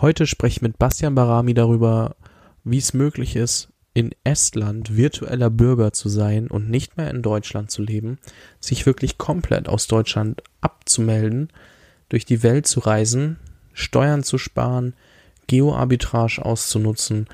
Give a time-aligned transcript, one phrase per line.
[0.00, 2.16] Heute spreche ich mit Bastian Barami darüber,
[2.64, 7.70] wie es möglich ist, in Estland virtueller Bürger zu sein und nicht mehr in Deutschland
[7.70, 8.18] zu leben,
[8.60, 11.48] sich wirklich komplett aus Deutschland abzumelden,
[12.08, 13.36] durch die Welt zu reisen,
[13.74, 14.94] Steuern zu sparen,
[15.48, 17.26] Geoarbitrage auszunutzen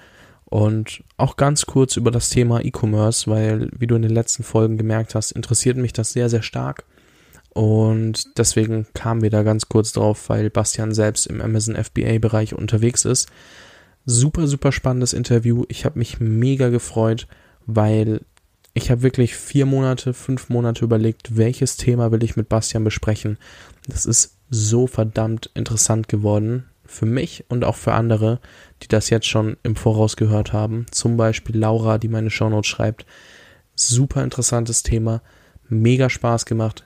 [0.46, 4.76] und auch ganz kurz über das Thema E-Commerce, weil, wie du in den letzten Folgen
[4.76, 6.84] gemerkt hast, interessiert mich das sehr, sehr stark.
[7.56, 13.06] Und deswegen kamen wir da ganz kurz drauf, weil Bastian selbst im Amazon FBA-Bereich unterwegs
[13.06, 13.30] ist.
[14.04, 15.64] Super, super spannendes Interview.
[15.68, 17.26] Ich habe mich mega gefreut,
[17.64, 18.20] weil
[18.74, 23.38] ich habe wirklich vier Monate, fünf Monate überlegt, welches Thema will ich mit Bastian besprechen.
[23.88, 28.38] Das ist so verdammt interessant geworden für mich und auch für andere,
[28.82, 30.84] die das jetzt schon im Voraus gehört haben.
[30.90, 33.06] Zum Beispiel Laura, die meine Shownotes schreibt.
[33.74, 35.22] Super interessantes Thema,
[35.70, 36.85] mega Spaß gemacht.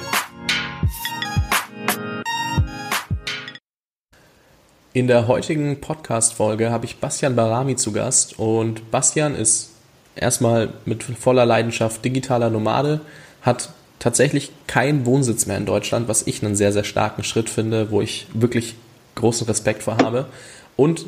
[4.93, 9.69] In der heutigen Podcast-Folge habe ich Bastian Barami zu Gast und Bastian ist
[10.17, 12.99] erstmal mit voller Leidenschaft digitaler Nomade,
[13.41, 17.89] hat tatsächlich keinen Wohnsitz mehr in Deutschland, was ich einen sehr, sehr starken Schritt finde,
[17.89, 18.75] wo ich wirklich
[19.15, 20.25] großen Respekt vor habe.
[20.75, 21.05] Und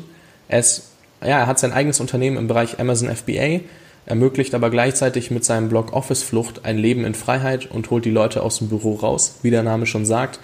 [0.48, 3.60] es, ja, er hat sein eigenes Unternehmen im Bereich Amazon FBA,
[4.06, 8.10] ermöglicht aber gleichzeitig mit seinem Blog Office Flucht ein Leben in Freiheit und holt die
[8.10, 10.40] Leute aus dem Büro raus, wie der Name schon sagt.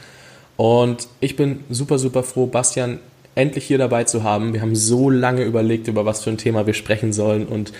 [0.58, 2.98] Und ich bin super, super froh, Bastian
[3.34, 4.52] endlich hier dabei zu haben.
[4.52, 7.72] Wir haben so lange überlegt, über was für ein Thema wir sprechen sollen und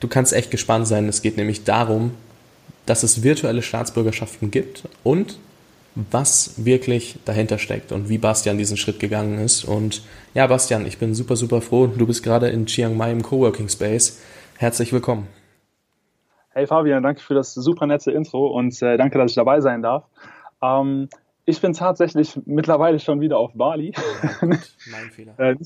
[0.00, 1.08] du kannst echt gespannt sein.
[1.08, 2.12] Es geht nämlich darum,
[2.86, 5.38] dass es virtuelle Staatsbürgerschaften gibt und
[5.94, 9.64] was wirklich dahinter steckt und wie Bastian diesen Schritt gegangen ist.
[9.64, 10.02] Und
[10.34, 11.86] ja, Bastian, ich bin super, super froh.
[11.86, 14.20] Du bist gerade in Chiang Mai im Coworking Space.
[14.58, 15.28] Herzlich willkommen.
[16.50, 19.82] Hey Fabian, danke für das super nette Intro und äh, danke, dass ich dabei sein
[19.82, 20.04] darf.
[20.62, 21.08] Ähm,
[21.44, 23.92] ich bin tatsächlich mittlerweile schon wieder auf Bali.
[24.40, 25.38] mein Fehler.
[25.38, 25.56] äh,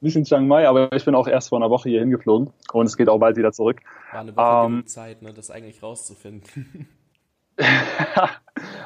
[0.00, 2.86] nicht in Chiang Mai, aber ich bin auch erst vor einer Woche hier hingeflogen und
[2.86, 3.80] es geht auch bald wieder zurück.
[4.12, 6.88] War eine Woche ähm, Zeit, ne, das eigentlich rauszufinden.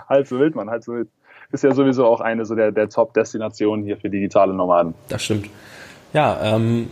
[0.08, 1.08] halt so wild, man, halt so wild.
[1.52, 4.94] Ist ja sowieso auch eine so der, der Top-Destinationen hier für digitale Nomaden.
[5.08, 5.50] Das stimmt.
[6.12, 6.90] Ja, ähm,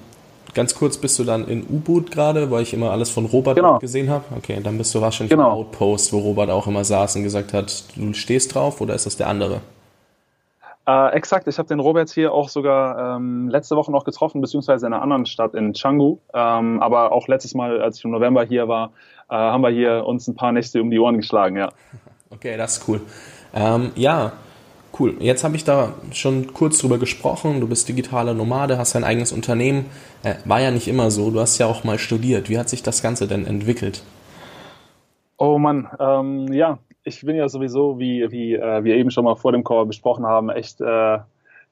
[0.58, 3.78] ganz kurz bist du dann in U-Boot gerade, weil ich immer alles von Robert genau.
[3.78, 4.24] gesehen habe.
[4.36, 5.52] Okay, dann bist du wahrscheinlich genau.
[5.52, 9.06] im Outpost, wo Robert auch immer saß und gesagt hat, du stehst drauf oder ist
[9.06, 9.60] das der andere?
[10.84, 14.84] Äh, exakt, ich habe den Robert hier auch sogar ähm, letzte Woche noch getroffen, beziehungsweise
[14.84, 16.18] in einer anderen Stadt in Canggu.
[16.34, 18.90] Ähm, aber auch letztes Mal, als ich im November hier war,
[19.30, 21.68] äh, haben wir hier uns ein paar Nächte um die Ohren geschlagen, ja.
[22.30, 23.00] Okay, das ist cool.
[23.54, 24.32] Ähm, ja,
[24.98, 25.16] cool.
[25.20, 27.60] Jetzt habe ich da schon kurz drüber gesprochen.
[27.60, 29.86] Du bist digitaler Nomade, hast dein eigenes Unternehmen.
[30.22, 31.30] Äh, war ja nicht immer so.
[31.30, 32.48] Du hast ja auch mal studiert.
[32.48, 34.02] Wie hat sich das Ganze denn entwickelt?
[35.36, 39.36] Oh Mann, ähm, ja, ich bin ja sowieso, wie, wie äh, wir eben schon mal
[39.36, 41.18] vor dem Call besprochen haben, echt äh,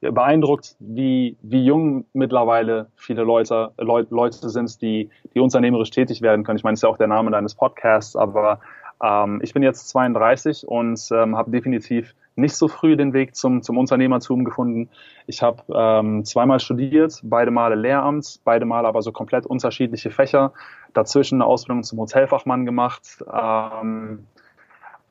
[0.01, 6.45] beeindruckt, wie, wie jung mittlerweile viele Leute, Leut, Leute sind, die, die unternehmerisch tätig werden
[6.45, 6.59] können.
[6.59, 8.61] Ich meine, das ist ja auch der Name deines Podcasts, aber
[9.03, 13.63] ähm, ich bin jetzt 32 und ähm, habe definitiv nicht so früh den Weg zum,
[13.63, 14.91] zum Unternehmertum gefunden.
[15.27, 20.53] Ich habe ähm, zweimal studiert, beide Male Lehramt, beide Male aber so komplett unterschiedliche Fächer.
[20.93, 23.25] Dazwischen eine Ausbildung zum Hotelfachmann gemacht.
[23.33, 24.27] Ähm,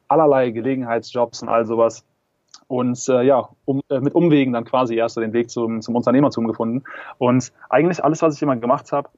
[0.07, 2.05] allerlei Gelegenheitsjobs und all sowas.
[2.67, 6.47] Und äh, ja, um, äh, mit Umwegen dann quasi erst den Weg zum, zum Unternehmertum
[6.47, 6.83] gefunden.
[7.17, 9.09] Und eigentlich alles, was ich immer gemacht habe,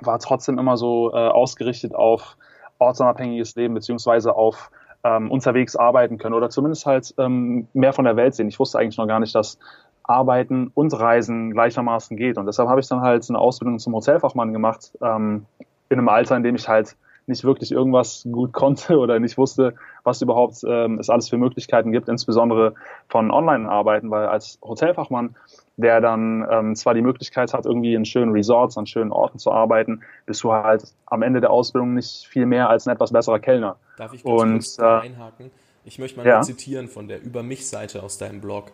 [0.00, 2.36] war trotzdem immer so äh, ausgerichtet auf
[2.78, 4.70] ortsunabhängiges Leben beziehungsweise auf
[5.04, 8.48] ähm, unterwegs arbeiten können oder zumindest halt ähm, mehr von der Welt sehen.
[8.48, 9.58] Ich wusste eigentlich noch gar nicht, dass
[10.02, 12.36] Arbeiten und Reisen gleichermaßen geht.
[12.38, 15.46] Und deshalb habe ich dann halt eine Ausbildung zum Hotelfachmann gemacht, ähm,
[15.88, 16.96] in einem Alter, in dem ich halt
[17.26, 21.92] nicht wirklich irgendwas gut konnte oder nicht wusste, was überhaupt ähm, es alles für Möglichkeiten
[21.92, 22.74] gibt, insbesondere
[23.08, 25.36] von Online-Arbeiten, weil als Hotelfachmann,
[25.76, 29.50] der dann ähm, zwar die Möglichkeit hat, irgendwie in schönen Resorts, an schönen Orten zu
[29.50, 33.40] arbeiten, bist du halt am Ende der Ausbildung nicht viel mehr als ein etwas besserer
[33.40, 33.76] Kellner.
[33.96, 35.50] Darf ich ganz Und, kurz äh, einhaken?
[35.84, 36.40] Ich möchte mal ja.
[36.40, 38.72] zitieren von der Über mich-Seite aus deinem Blog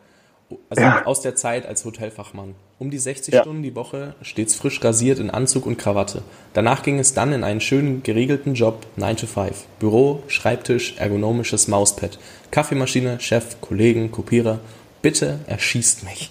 [0.69, 1.05] also ja.
[1.07, 2.55] aus der Zeit als Hotelfachmann.
[2.79, 3.43] Um die 60 ja.
[3.43, 6.23] Stunden die Woche, stets frisch rasiert in Anzug und Krawatte.
[6.55, 9.67] Danach ging es dann in einen schönen geregelten Job 9 to 5.
[9.79, 12.19] Büro, Schreibtisch, ergonomisches Mauspad,
[12.51, 14.61] Kaffeemaschine, Chef, Kollegen, Kopierer.
[15.03, 16.31] Bitte erschießt mich.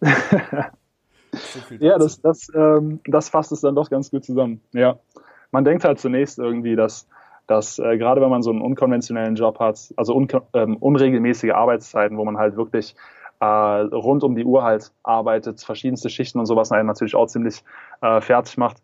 [1.32, 4.60] So ja, das, das, ähm, das fasst es dann doch ganz gut zusammen.
[4.72, 4.98] Ja.
[5.50, 7.08] Man denkt halt zunächst irgendwie, dass,
[7.46, 12.18] dass äh, gerade wenn man so einen unkonventionellen Job hat, also un ähm, unregelmäßige Arbeitszeiten,
[12.18, 12.94] wo man halt wirklich
[13.42, 17.64] äh, rund um die Uhr halt arbeitet, verschiedenste Schichten und sowas einen natürlich auch ziemlich
[18.00, 18.76] äh, fertig macht,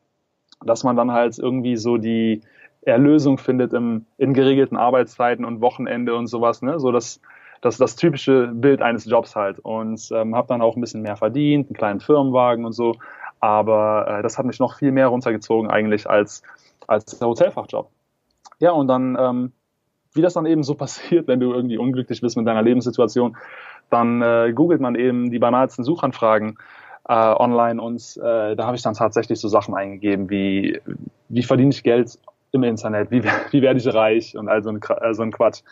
[0.65, 2.43] dass man dann halt irgendwie so die
[2.83, 6.81] Erlösung findet im, in geregelten Arbeitszeiten und Wochenende und sowas, ne?
[6.81, 7.21] So das,
[7.61, 9.61] das, das typische Bild eines Jobs halt.
[9.61, 12.97] Und ähm, habe dann auch ein bisschen mehr verdient, einen kleinen Firmenwagen und so.
[13.39, 16.43] Aber äh, das hat mich noch viel mehr runtergezogen eigentlich als,
[16.89, 17.91] als der Hotelfachjob.
[18.59, 19.53] Ja, und dann, ähm,
[20.15, 23.37] wie das dann eben so passiert, wenn du irgendwie unglücklich bist mit deiner Lebenssituation,
[23.91, 26.59] dann äh, googelt man eben die banalsten Suchanfragen
[27.09, 30.81] äh, online und äh, da habe ich dann tatsächlich so Sachen eingegeben wie,
[31.29, 32.19] wie verdiene ich Geld
[32.53, 35.63] im Internet, wie, wie werde ich reich und all so ein, äh, so ein Quatsch.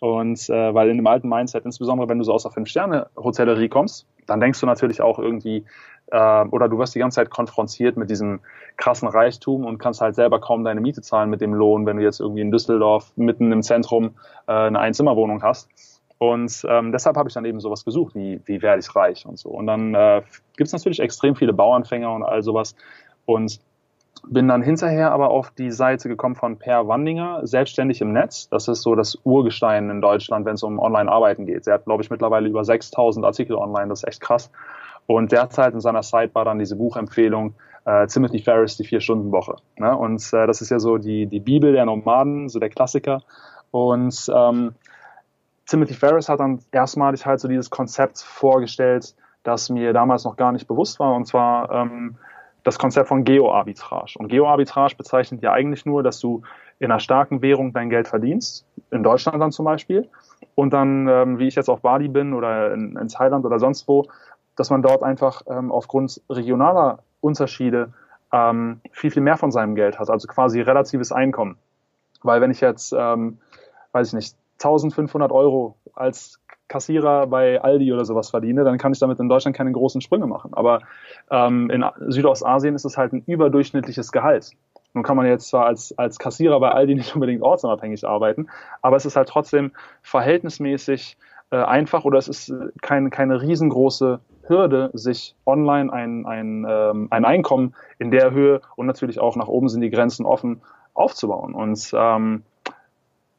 [0.00, 4.06] Und äh, weil in dem alten Mindset, insbesondere wenn du so aus der Fünf-Sterne-Hotellerie kommst,
[4.26, 5.64] dann denkst du natürlich auch irgendwie,
[6.10, 8.40] äh, oder du wirst die ganze Zeit konfrontiert mit diesem
[8.76, 12.02] krassen Reichtum und kannst halt selber kaum deine Miete zahlen mit dem Lohn, wenn du
[12.02, 14.16] jetzt irgendwie in Düsseldorf mitten im Zentrum
[14.46, 15.68] äh, eine Einzimmerwohnung hast.
[16.18, 19.38] Und ähm, deshalb habe ich dann eben sowas gesucht, wie, wie werde ich reich und
[19.38, 19.48] so.
[19.48, 20.22] Und dann äh,
[20.56, 22.74] gibt es natürlich extrem viele Bauanfänger und all sowas.
[23.24, 23.60] Und
[24.28, 28.48] bin dann hinterher aber auf die Seite gekommen von Per Wandinger, selbstständig im Netz.
[28.48, 31.66] Das ist so das Urgestein in Deutschland, wenn es um Online-Arbeiten geht.
[31.66, 33.88] Er hat, glaube ich, mittlerweile über 6000 Artikel online.
[33.88, 34.50] Das ist echt krass.
[35.06, 37.54] Und derzeit in seiner Sidebar dann diese Buchempfehlung
[37.84, 39.56] äh, Timothy Ferris, die Vier-Stunden-Woche.
[39.76, 39.96] Ne?
[39.96, 43.22] Und äh, das ist ja so die, die Bibel der Nomaden, so der Klassiker.
[43.70, 44.74] Und ähm,
[45.66, 50.52] Timothy Ferris hat dann erstmalig halt so dieses Konzept vorgestellt, das mir damals noch gar
[50.52, 51.14] nicht bewusst war.
[51.14, 52.16] Und zwar ähm,
[52.64, 54.18] das Konzept von Geoarbitrage.
[54.18, 56.42] Und Geoarbitrage bezeichnet ja eigentlich nur, dass du
[56.78, 60.08] in einer starken Währung dein Geld verdienst, in Deutschland dann zum Beispiel,
[60.54, 63.86] und dann, ähm, wie ich jetzt auf Bali bin oder in, in Thailand oder sonst
[63.86, 64.06] wo,
[64.56, 67.92] dass man dort einfach ähm, aufgrund regionaler Unterschiede
[68.32, 71.56] ähm, viel, viel mehr von seinem Geld hat, also quasi relatives Einkommen.
[72.22, 73.38] Weil wenn ich jetzt, ähm,
[73.92, 76.38] weiß ich nicht, 1500 Euro als
[76.68, 80.26] Kassierer bei Aldi oder sowas verdiene, dann kann ich damit in Deutschland keine großen Sprünge
[80.26, 80.54] machen.
[80.54, 80.80] Aber
[81.30, 84.52] ähm, in Südostasien ist es halt ein überdurchschnittliches Gehalt.
[84.94, 88.48] Nun kann man jetzt zwar als, als Kassierer bei Aldi nicht unbedingt ortsunabhängig arbeiten,
[88.82, 91.16] aber es ist halt trotzdem verhältnismäßig
[91.50, 92.52] äh, einfach oder es ist
[92.82, 94.20] kein, keine riesengroße
[94.50, 99.48] Hürde, sich online ein, ein, ähm, ein Einkommen in der Höhe und natürlich auch nach
[99.48, 100.60] oben sind die Grenzen offen
[100.92, 101.54] aufzubauen.
[101.54, 102.42] Und ähm,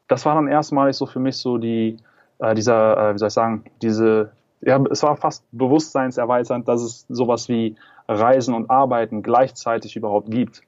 [0.08, 1.98] das war dann erstmalig so für mich so die,
[2.38, 7.06] äh, dieser, äh, wie soll ich sagen, diese, ja, es war fast bewusstseinserweiternd, dass es
[7.08, 7.76] sowas wie
[8.08, 10.62] Reisen und Arbeiten gleichzeitig überhaupt gibt.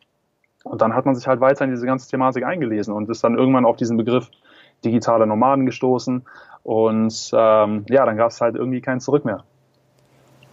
[0.62, 3.36] Und dann hat man sich halt weiter in diese ganze Thematik eingelesen und ist dann
[3.36, 4.30] irgendwann auf diesen Begriff
[4.84, 6.24] digitale Nomaden gestoßen.
[6.62, 9.44] Und ähm, ja, dann gab es halt irgendwie kein Zurück mehr.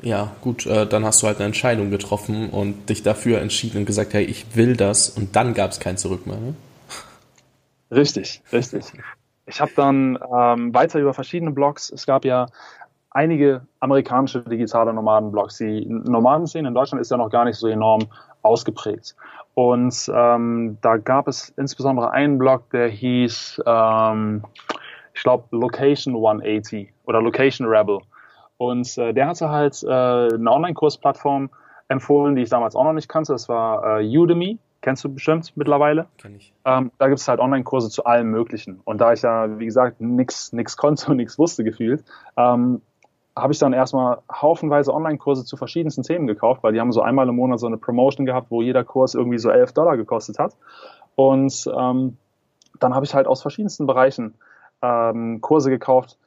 [0.02, 3.86] Ja, gut, äh, dann hast du halt eine Entscheidung getroffen und dich dafür entschieden und
[3.86, 6.38] gesagt, hey, ich will das und dann gab es kein Zurück mehr.
[6.38, 6.56] Ne?
[7.92, 8.86] Richtig, richtig.
[9.46, 12.48] Ich habe dann ähm, weiter über verschiedene Blogs, es gab ja
[13.12, 15.58] einige amerikanische digitale Nomaden-Blogs.
[15.58, 18.08] Die Nomadenszene in Deutschland ist ja noch gar nicht so enorm
[18.42, 19.16] ausgeprägt.
[19.54, 24.44] Und ähm, da gab es insbesondere einen Blog, der hieß, ähm,
[25.14, 28.00] ich glaube, Location 180 oder Location Rebel.
[28.62, 31.50] Und äh, der hatte halt äh, eine Online-Kursplattform
[31.88, 33.34] empfohlen, die ich damals auch noch nicht kannte.
[33.34, 34.60] Das war äh, Udemy.
[34.82, 36.06] Kennst du bestimmt mittlerweile?
[36.20, 36.54] Kenn ich.
[36.64, 38.80] Ähm, da gibt es halt Online-Kurse zu allem Möglichen.
[38.84, 42.04] Und da ich ja, wie gesagt, nichts nix konnte und nichts wusste gefühlt,
[42.38, 42.84] ähm,
[43.36, 47.28] habe ich dann erstmal haufenweise Online-Kurse zu verschiedensten Themen gekauft, weil die haben so einmal
[47.30, 50.56] im Monat so eine Promotion gehabt, wo jeder Kurs irgendwie so 11 Dollar gekostet hat.
[51.16, 52.16] Und ähm,
[52.80, 54.36] dann habe ich halt aus verschiedensten Bereichen
[54.84, 56.20] ähm, Kurse gekauft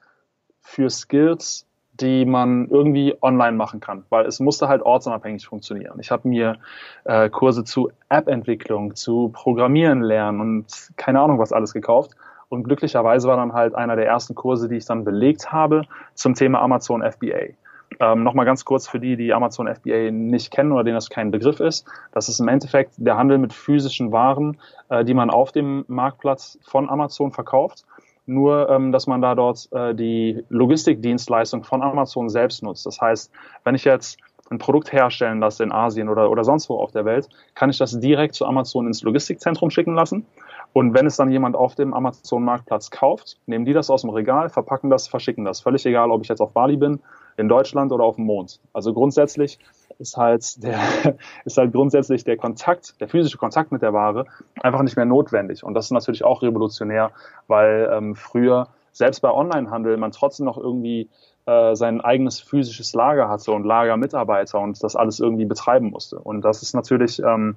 [0.63, 1.69] für Skills,
[2.01, 5.99] die man irgendwie online machen kann, weil es musste halt ortsunabhängig funktionieren.
[6.01, 6.57] Ich habe mir
[7.05, 12.13] äh, Kurse zu App-Entwicklung, zu Programmieren lernen und keine Ahnung was alles gekauft.
[12.49, 15.83] Und glücklicherweise war dann halt einer der ersten Kurse, die ich dann belegt habe
[16.15, 17.55] zum Thema Amazon FBA.
[18.01, 21.31] Ähm, Nochmal ganz kurz für die, die Amazon FBA nicht kennen oder denen das kein
[21.31, 21.87] Begriff ist.
[22.13, 24.59] Das ist im Endeffekt der Handel mit physischen Waren,
[24.89, 27.85] äh, die man auf dem Marktplatz von Amazon verkauft
[28.27, 32.87] nur ähm, dass man da dort äh, die Logistikdienstleistung von Amazon selbst nutzt.
[32.87, 33.31] Das heißt,
[33.65, 34.19] wenn ich jetzt
[34.51, 37.79] ein Produkt herstellen lasse in Asien oder, oder sonst wo auf der Welt, kann ich
[37.79, 40.27] das direkt zu Amazon ins Logistikzentrum schicken lassen.
[40.73, 44.49] Und wenn es dann jemand auf dem Amazon-Marktplatz kauft, nehmen die das aus dem Regal,
[44.49, 45.61] verpacken das, verschicken das.
[45.61, 47.01] Völlig egal, ob ich jetzt auf Bali bin,
[47.37, 48.61] in Deutschland oder auf dem Mond.
[48.73, 49.59] Also grundsätzlich
[49.99, 50.79] ist halt der,
[51.45, 54.27] ist halt grundsätzlich der Kontakt, der physische Kontakt mit der Ware
[54.63, 55.65] einfach nicht mehr notwendig.
[55.65, 57.11] Und das ist natürlich auch revolutionär,
[57.47, 61.09] weil ähm, früher selbst bei Onlinehandel man trotzdem noch irgendwie
[61.47, 66.19] äh, sein eigenes physisches Lager hatte und Lagermitarbeiter und das alles irgendwie betreiben musste.
[66.19, 67.57] Und das ist natürlich ähm,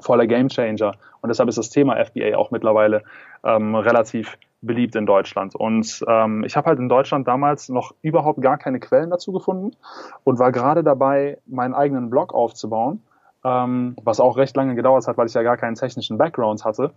[0.00, 0.92] voller Gamechanger.
[1.20, 3.02] Und deshalb ist das Thema FBA auch mittlerweile
[3.44, 5.54] ähm, relativ beliebt in Deutschland.
[5.54, 9.76] Und ähm, ich habe halt in Deutschland damals noch überhaupt gar keine Quellen dazu gefunden
[10.24, 13.02] und war gerade dabei, meinen eigenen Blog aufzubauen,
[13.44, 16.92] ähm, was auch recht lange gedauert hat, weil ich ja gar keinen technischen Background hatte.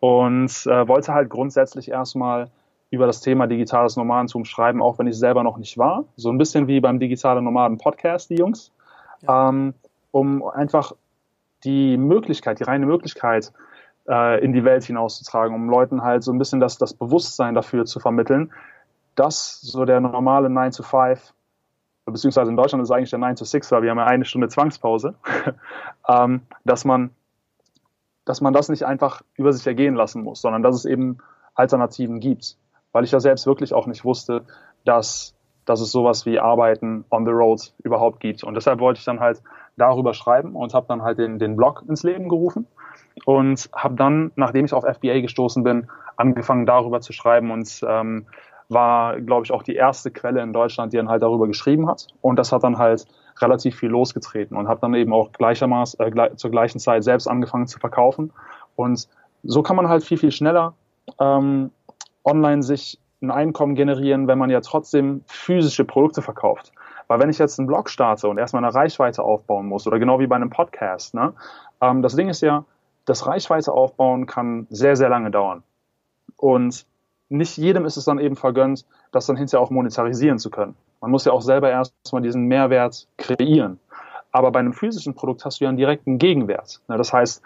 [0.00, 2.50] Und äh, wollte halt grundsätzlich erstmal
[2.90, 6.04] über das Thema digitales Nomadentum schreiben, auch wenn ich selber noch nicht war.
[6.16, 8.72] So ein bisschen wie beim Digitale Nomaden Podcast, die Jungs.
[9.22, 9.48] Ja.
[9.48, 9.74] Ähm,
[10.10, 10.92] um einfach
[11.64, 13.52] die Möglichkeit, die reine Möglichkeit
[14.08, 17.84] äh, in die Welt hinauszutragen, um Leuten halt so ein bisschen das, das Bewusstsein dafür
[17.84, 18.52] zu vermitteln,
[19.14, 21.34] dass so der normale 9 to 5,
[22.06, 24.24] beziehungsweise in Deutschland ist es eigentlich der 9 to 6, weil wir haben ja eine
[24.24, 25.14] Stunde Zwangspause,
[26.08, 27.10] ähm, dass man
[28.28, 31.16] dass man das nicht einfach über sich ergehen lassen muss, sondern dass es eben
[31.54, 32.58] Alternativen gibt.
[32.92, 34.44] Weil ich ja selbst wirklich auch nicht wusste,
[34.84, 35.34] dass,
[35.64, 38.44] dass es sowas wie Arbeiten on the road überhaupt gibt.
[38.44, 39.42] Und deshalb wollte ich dann halt
[39.78, 42.66] darüber schreiben und habe dann halt den, den Blog ins Leben gerufen
[43.24, 48.26] und habe dann, nachdem ich auf FBA gestoßen bin, angefangen darüber zu schreiben und ähm,
[48.68, 52.08] war, glaube ich, auch die erste Quelle in Deutschland, die dann halt darüber geschrieben hat.
[52.20, 53.06] Und das hat dann halt
[53.40, 57.26] relativ viel losgetreten und habe dann eben auch gleichermaßen äh, gleich, zur gleichen Zeit selbst
[57.28, 58.32] angefangen zu verkaufen.
[58.76, 59.08] Und
[59.42, 60.74] so kann man halt viel, viel schneller
[61.18, 61.70] ähm,
[62.24, 66.72] online sich ein Einkommen generieren, wenn man ja trotzdem physische Produkte verkauft.
[67.08, 70.20] Weil wenn ich jetzt einen Blog starte und erstmal eine Reichweite aufbauen muss, oder genau
[70.20, 71.32] wie bei einem Podcast, ne,
[71.80, 72.64] ähm, das Ding ist ja,
[73.08, 75.62] das Reichweite aufbauen kann sehr, sehr lange dauern.
[76.36, 76.86] Und
[77.28, 80.74] nicht jedem ist es dann eben vergönnt, das dann hinterher auch monetarisieren zu können.
[81.00, 83.78] Man muss ja auch selber erstmal diesen Mehrwert kreieren.
[84.32, 86.80] Aber bei einem physischen Produkt hast du ja einen direkten Gegenwert.
[86.86, 87.42] Das heißt,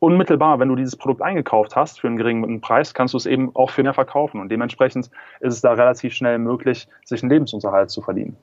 [0.00, 3.54] unmittelbar, wenn du dieses Produkt eingekauft hast für einen geringen Preis, kannst du es eben
[3.54, 4.40] auch für mehr verkaufen.
[4.40, 8.36] Und dementsprechend ist es da relativ schnell möglich, sich einen Lebensunterhalt zu verdienen.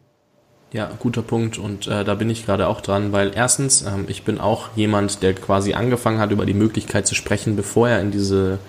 [0.78, 4.22] Ja, guter Punkt und äh, da bin ich gerade auch dran, weil erstens, ähm, ich
[4.22, 8.12] bin auch jemand, der quasi angefangen hat, über die Möglichkeit zu sprechen, bevor er in
[8.12, 8.60] diese,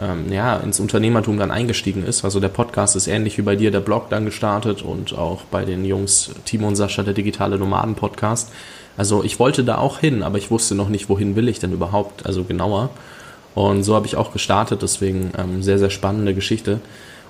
[0.00, 2.24] ähm, ja, ins Unternehmertum dann eingestiegen ist.
[2.24, 5.64] Also der Podcast ist ähnlich wie bei dir, der Blog dann gestartet und auch bei
[5.64, 8.50] den Jungs Timo und Sascha, der digitale Nomaden Podcast.
[8.96, 11.70] Also ich wollte da auch hin, aber ich wusste noch nicht, wohin will ich denn
[11.70, 12.90] überhaupt, also genauer.
[13.54, 16.80] Und so habe ich auch gestartet, deswegen ähm, sehr, sehr spannende Geschichte.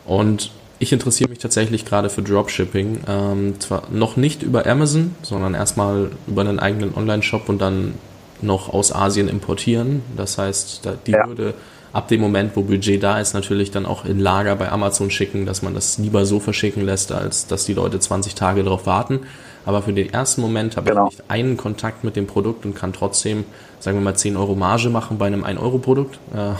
[0.06, 3.00] Und ich interessiere mich tatsächlich gerade für Dropshipping.
[3.06, 7.94] Ähm, zwar noch nicht über Amazon, sondern erstmal über einen eigenen Online-Shop und dann
[8.42, 10.02] noch aus Asien importieren.
[10.16, 11.26] Das heißt, die ja.
[11.26, 11.54] würde
[11.92, 15.46] ab dem Moment, wo Budget da ist, natürlich dann auch in Lager bei Amazon schicken,
[15.46, 19.20] dass man das lieber so verschicken lässt, als dass die Leute 20 Tage darauf warten.
[19.64, 21.06] Aber für den ersten Moment habe genau.
[21.06, 23.44] ich nicht einen Kontakt mit dem Produkt und kann trotzdem,
[23.78, 26.18] sagen wir mal, 10 Euro Marge machen bei einem 1-Euro-Produkt.
[26.34, 26.52] Äh,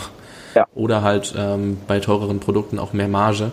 [0.54, 0.66] ja.
[0.74, 3.50] Oder halt ähm, bei teureren Produkten auch mehr Marge.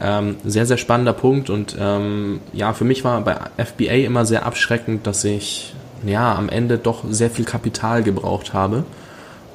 [0.00, 4.44] Ähm, sehr, sehr spannender Punkt und ähm, ja, für mich war bei FBA immer sehr
[4.44, 5.72] abschreckend, dass ich
[6.04, 8.84] ja am Ende doch sehr viel Kapital gebraucht habe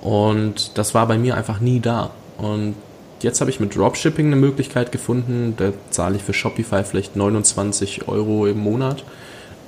[0.02, 2.12] und das war bei mir einfach nie da.
[2.38, 2.76] Und
[3.22, 8.08] jetzt habe ich mit Dropshipping eine Möglichkeit gefunden, da zahle ich für Shopify vielleicht 29
[8.08, 9.04] Euro im Monat,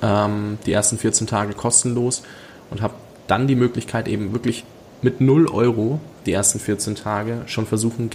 [0.02, 2.22] ähm, die ersten 14 Tage kostenlos
[2.70, 2.94] und habe
[3.26, 4.64] dann die Möglichkeit eben wirklich
[5.02, 8.08] mit 0 Euro die ersten 14 Tage schon versuchen,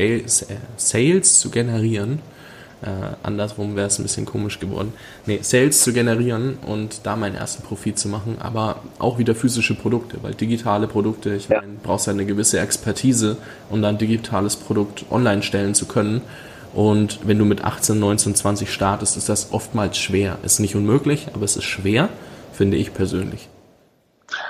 [0.78, 2.20] Sales zu generieren
[2.82, 4.94] äh, andersrum wäre es ein bisschen komisch geworden.
[5.26, 9.74] Nee, Sales zu generieren und da meinen ersten Profit zu machen, aber auch wieder physische
[9.74, 11.62] Produkte, weil digitale Produkte, ich ja.
[11.62, 13.38] meine, brauchst ja eine gewisse Expertise,
[13.70, 16.22] um dann ein digitales Produkt online stellen zu können.
[16.74, 20.38] Und wenn du mit 18, 19, 20 startest, ist das oftmals schwer.
[20.44, 22.10] Ist nicht unmöglich, aber es ist schwer,
[22.52, 23.50] finde ich persönlich.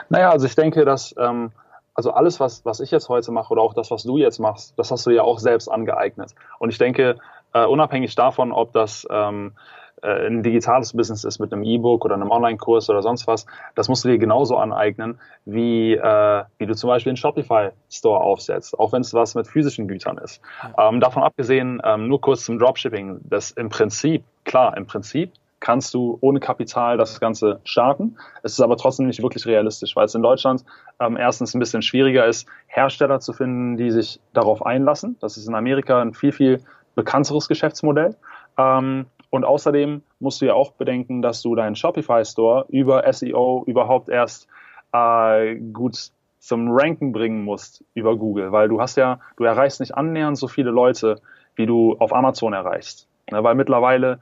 [0.09, 1.51] Naja, also ich denke, dass ähm,
[1.97, 4.73] also alles, was, was ich jetzt heute mache oder auch das, was du jetzt machst,
[4.77, 6.35] das hast du ja auch selbst angeeignet.
[6.59, 7.17] Und ich denke,
[7.63, 9.53] äh, unabhängig davon, ob das ähm,
[10.01, 13.45] äh, ein digitales Business ist mit einem E-Book oder einem Online-Kurs oder sonst was,
[13.75, 18.77] das musst du dir genauso aneignen, wie, äh, wie du zum Beispiel einen Shopify-Store aufsetzt,
[18.77, 20.41] auch wenn es was mit physischen Gütern ist.
[20.77, 25.93] Ähm, davon abgesehen, ähm, nur kurz zum Dropshipping, das im Prinzip, klar, im Prinzip kannst
[25.93, 28.17] du ohne Kapital das Ganze starten.
[28.43, 30.63] Es ist aber trotzdem nicht wirklich realistisch, weil es in Deutschland
[30.99, 35.17] ähm, erstens ein bisschen schwieriger ist, Hersteller zu finden, die sich darauf einlassen.
[35.19, 36.61] Das ist in Amerika ein viel, viel
[36.97, 38.17] bekannteres Geschäftsmodell.
[38.57, 43.63] Ähm, und außerdem musst du ja auch bedenken, dass du deinen Shopify Store über SEO
[43.65, 44.47] überhaupt erst
[44.91, 49.95] äh, gut zum Ranken bringen musst über Google, weil du hast ja, du erreichst nicht
[49.95, 51.21] annähernd so viele Leute,
[51.55, 53.07] wie du auf Amazon erreichst.
[53.29, 54.19] Ne, weil mittlerweile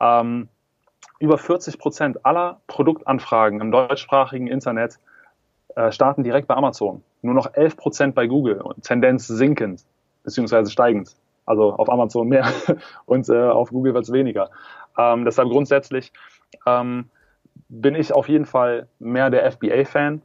[0.00, 0.48] ähm,
[1.18, 4.98] über 40 Prozent aller Produktanfragen im deutschsprachigen Internet
[5.74, 7.02] äh, starten direkt bei Amazon.
[7.22, 9.84] Nur noch 11 Prozent bei Google und Tendenz sinkend
[10.24, 11.14] beziehungsweise steigend.
[11.46, 12.46] Also auf Amazon mehr
[13.06, 14.50] und äh, auf Google wird es weniger.
[14.98, 16.12] Ähm, deshalb grundsätzlich
[16.66, 17.08] ähm,
[17.68, 20.22] bin ich auf jeden Fall mehr der FBA-Fan.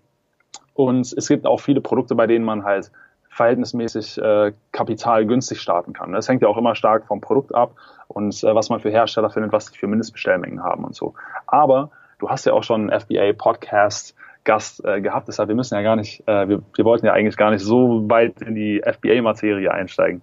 [0.74, 2.92] Und es gibt auch viele Produkte, bei denen man halt
[3.30, 6.12] verhältnismäßig äh, kapitalgünstig starten kann.
[6.12, 7.76] Das hängt ja auch immer stark vom Produkt ab
[8.08, 11.14] und äh, was man für Hersteller findet, was die für Mindestbestellmengen haben und so.
[11.48, 15.82] Aber du hast ja auch schon einen FBA-Podcast Gast äh, gehabt, deshalb wir müssen ja
[15.82, 19.72] gar nicht, äh, wir, wir wollten ja eigentlich gar nicht so weit in die FBA-Materie
[19.72, 20.22] einsteigen.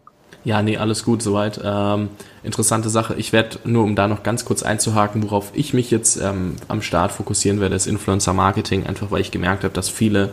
[0.49, 1.61] Ja, nee, alles gut soweit.
[1.63, 2.09] Ähm,
[2.43, 3.15] interessante Sache.
[3.19, 6.81] Ich werde nur, um da noch ganz kurz einzuhaken, worauf ich mich jetzt ähm, am
[6.81, 10.31] Start fokussieren werde, ist Influencer Marketing, einfach weil ich gemerkt habe, dass viele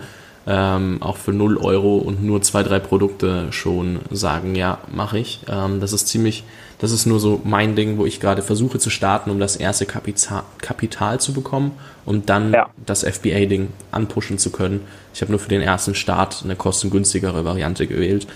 [0.47, 5.41] ähm, auch für 0 Euro und nur zwei, drei Produkte schon sagen, ja, mache ich.
[5.49, 6.45] Ähm, das ist ziemlich,
[6.79, 9.85] das ist nur so mein Ding, wo ich gerade versuche zu starten, um das erste
[9.85, 11.73] Kapital, Kapital zu bekommen
[12.05, 12.69] und dann ja.
[12.85, 14.79] das FBA-Ding anpushen zu können.
[15.13, 18.27] Ich habe nur für den ersten Start eine kostengünstigere Variante gewählt.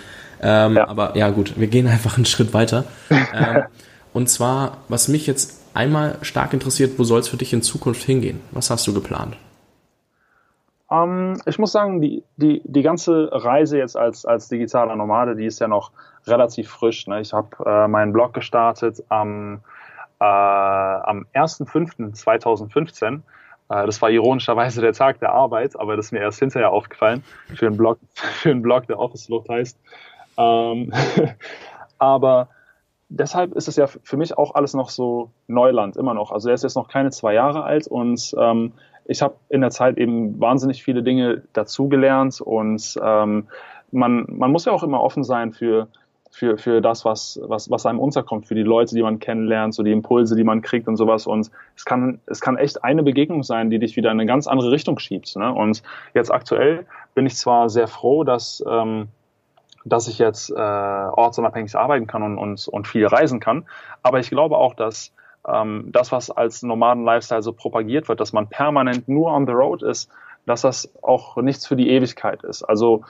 [0.42, 0.88] Ähm, ja.
[0.88, 2.86] Aber ja gut, wir gehen einfach einen Schritt weiter.
[3.10, 3.64] ähm,
[4.14, 8.04] und zwar, was mich jetzt einmal stark interessiert, wo soll es für dich in Zukunft
[8.04, 8.42] hingehen?
[8.52, 9.38] Was hast du geplant?
[10.88, 15.36] Um, ähm, ich muss sagen, die, die, die ganze Reise jetzt als, als digitaler Nomade,
[15.36, 15.92] die ist ja noch
[16.26, 17.06] relativ frisch.
[17.08, 17.22] Ne?
[17.22, 19.62] Ich habe äh, meinen Blog gestartet am,
[20.20, 23.22] äh, am 1.5.2015.
[23.70, 27.24] Äh, das war ironischerweise der Tag der Arbeit, aber das ist mir erst hinterher aufgefallen
[27.56, 29.78] für einen Blog, für einen Blog der Office Luft heißt.
[30.40, 30.92] Ähm,
[32.00, 32.50] aber
[33.10, 36.32] deshalb ist es ja für mich auch alles noch so Neuland, immer noch.
[36.32, 38.74] Also er ist jetzt noch keine zwei Jahre alt und ähm,
[39.06, 43.48] ich habe in der Zeit eben wahnsinnig viele Dinge dazugelernt und ähm,
[43.92, 45.88] man, man muss ja auch immer offen sein für,
[46.30, 49.82] für, für das, was, was, was einem unterkommt, für die Leute, die man kennenlernt, so
[49.82, 51.26] die Impulse, die man kriegt und sowas.
[51.26, 54.46] Und es kann, es kann echt eine Begegnung sein, die dich wieder in eine ganz
[54.46, 55.36] andere Richtung schiebt.
[55.36, 55.52] Ne?
[55.52, 55.82] Und
[56.14, 59.08] jetzt aktuell bin ich zwar sehr froh, dass, ähm,
[59.90, 63.66] dass ich jetzt äh, ortsunabhängig arbeiten kann und, und, und viel reisen kann.
[64.04, 65.12] Aber ich glaube auch, dass
[65.48, 69.84] ähm, das, was als Nomaden-Lifestyle so propagiert wird, dass man permanent nur on the road
[69.84, 70.10] ist,
[70.46, 72.64] dass das auch nichts für die Ewigkeit ist.
[72.64, 73.04] Also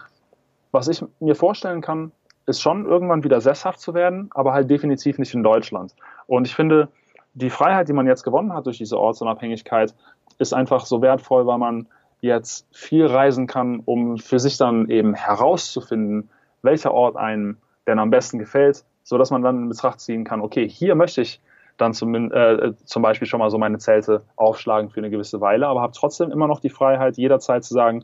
[0.71, 2.11] was ich mir vorstellen kann,
[2.45, 5.93] ist schon irgendwann wieder sesshaft zu werden, aber halt definitiv nicht in Deutschland.
[6.27, 6.89] Und ich finde,
[7.33, 9.93] die Freiheit, die man jetzt gewonnen hat durch diese Ortsunabhängigkeit,
[10.39, 11.87] ist einfach so wertvoll, weil man
[12.21, 16.29] jetzt viel reisen kann, um für sich dann eben herauszufinden,
[16.61, 20.41] welcher Ort einem denn am besten gefällt, so dass man dann in Betracht ziehen kann,
[20.41, 21.41] okay, hier möchte ich
[21.77, 25.67] dann zum, äh, zum Beispiel schon mal so meine Zelte aufschlagen für eine gewisse Weile,
[25.67, 28.03] aber habe trotzdem immer noch die Freiheit, jederzeit zu sagen,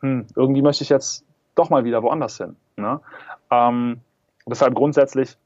[0.00, 1.24] hm, irgendwie möchte ich jetzt
[1.54, 2.56] doch mal wieder woanders hin.
[2.76, 3.00] Ne?
[3.50, 4.00] Ähm,
[4.46, 5.36] deshalb grundsätzlich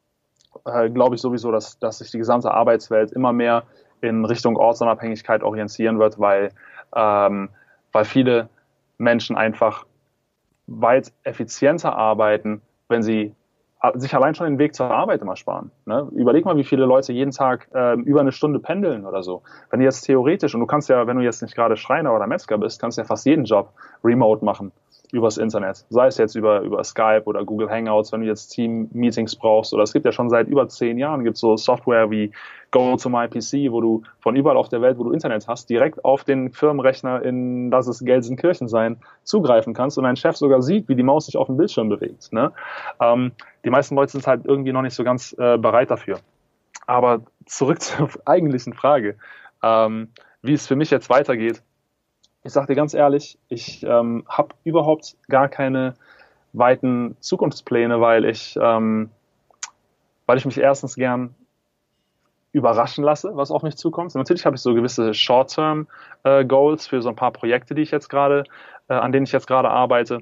[0.65, 3.65] äh, glaube ich sowieso, dass, dass sich die gesamte Arbeitswelt immer mehr
[4.01, 6.51] in Richtung Ortsunabhängigkeit orientieren wird, weil,
[6.95, 7.51] ähm,
[7.93, 8.49] weil viele
[8.99, 9.87] Menschen einfach
[10.71, 13.35] weit effizienter arbeiten, wenn sie
[13.95, 15.71] sich allein schon den Weg zur Arbeit immer sparen.
[15.87, 16.07] Ne?
[16.13, 19.43] Überleg mal, wie viele Leute jeden Tag äh, über eine Stunde pendeln oder so.
[19.71, 22.27] Wenn du jetzt theoretisch, und du kannst ja, wenn du jetzt nicht gerade Schreiner oder
[22.27, 23.73] Metzger bist, kannst du ja fast jeden Job
[24.05, 24.73] remote machen
[25.13, 25.85] übers Internet.
[25.89, 29.75] Sei es jetzt über, über Skype oder Google Hangouts, wenn du jetzt Team-Meetings brauchst.
[29.75, 32.33] Oder es gibt ja schon seit über zehn Jahren gibt so Software wie
[32.71, 35.69] Go to My PC, wo du von überall auf der Welt, wo du Internet hast,
[35.69, 40.63] direkt auf den Firmenrechner in, lass es Gelsenkirchen sein, zugreifen kannst und dein Chef sogar
[40.63, 42.33] sieht, wie die Maus sich auf dem Bildschirm bewegt.
[42.33, 42.53] Ne?
[43.01, 43.33] Ähm,
[43.65, 46.21] die meisten Leute sind halt irgendwie noch nicht so ganz äh, bereit dafür.
[46.87, 49.17] Aber zurück zur eigentlichen Frage,
[49.63, 50.09] ähm,
[50.43, 51.63] wie es für mich jetzt weitergeht
[52.43, 55.95] ich sage dir ganz ehrlich, ich ähm, habe überhaupt gar keine
[56.53, 59.11] weiten Zukunftspläne, weil ich, ähm,
[60.27, 61.35] weil ich mich erstens gern
[62.53, 64.15] überraschen lasse, was auf mich zukommt.
[64.15, 68.09] natürlich habe ich so gewisse Short-Term-Goals äh, für so ein paar Projekte, die ich jetzt
[68.09, 68.45] gerade,
[68.89, 70.21] äh, an denen ich jetzt gerade arbeite.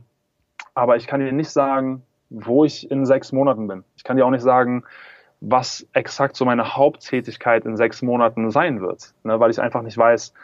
[0.75, 3.85] Aber ich kann dir nicht sagen, wo ich in sechs Monaten bin.
[3.97, 4.85] Ich kann dir auch nicht sagen,
[5.41, 9.97] was exakt so meine Haupttätigkeit in sechs Monaten sein wird, ne, weil ich einfach nicht
[9.97, 10.35] weiß,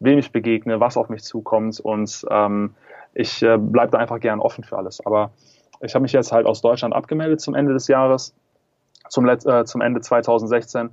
[0.00, 2.74] wem ich begegne, was auf mich zukommt und ähm,
[3.14, 5.04] ich äh, bleibe da einfach gern offen für alles.
[5.04, 5.30] Aber
[5.80, 8.34] ich habe mich jetzt halt aus Deutschland abgemeldet zum Ende des Jahres,
[9.08, 10.90] zum, Let äh, zum Ende 2016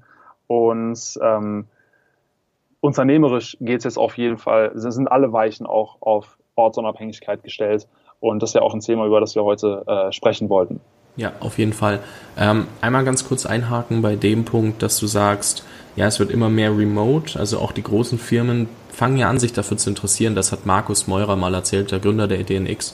[0.48, 1.66] und ähm,
[2.80, 7.88] unternehmerisch geht es jetzt auf jeden Fall, sind alle Weichen auch auf Ortsunabhängigkeit gestellt
[8.20, 10.80] und das ist ja auch ein Thema, über das wir heute äh, sprechen wollten.
[11.16, 12.00] Ja, auf jeden Fall.
[12.38, 16.50] Ähm, einmal ganz kurz einhaken bei dem Punkt, dass du sagst, ja, es wird immer
[16.50, 20.36] mehr remote, also auch die großen Firmen fangen ja an, sich dafür zu interessieren.
[20.36, 22.94] Das hat Markus Meurer mal erzählt, der Gründer der EDNX,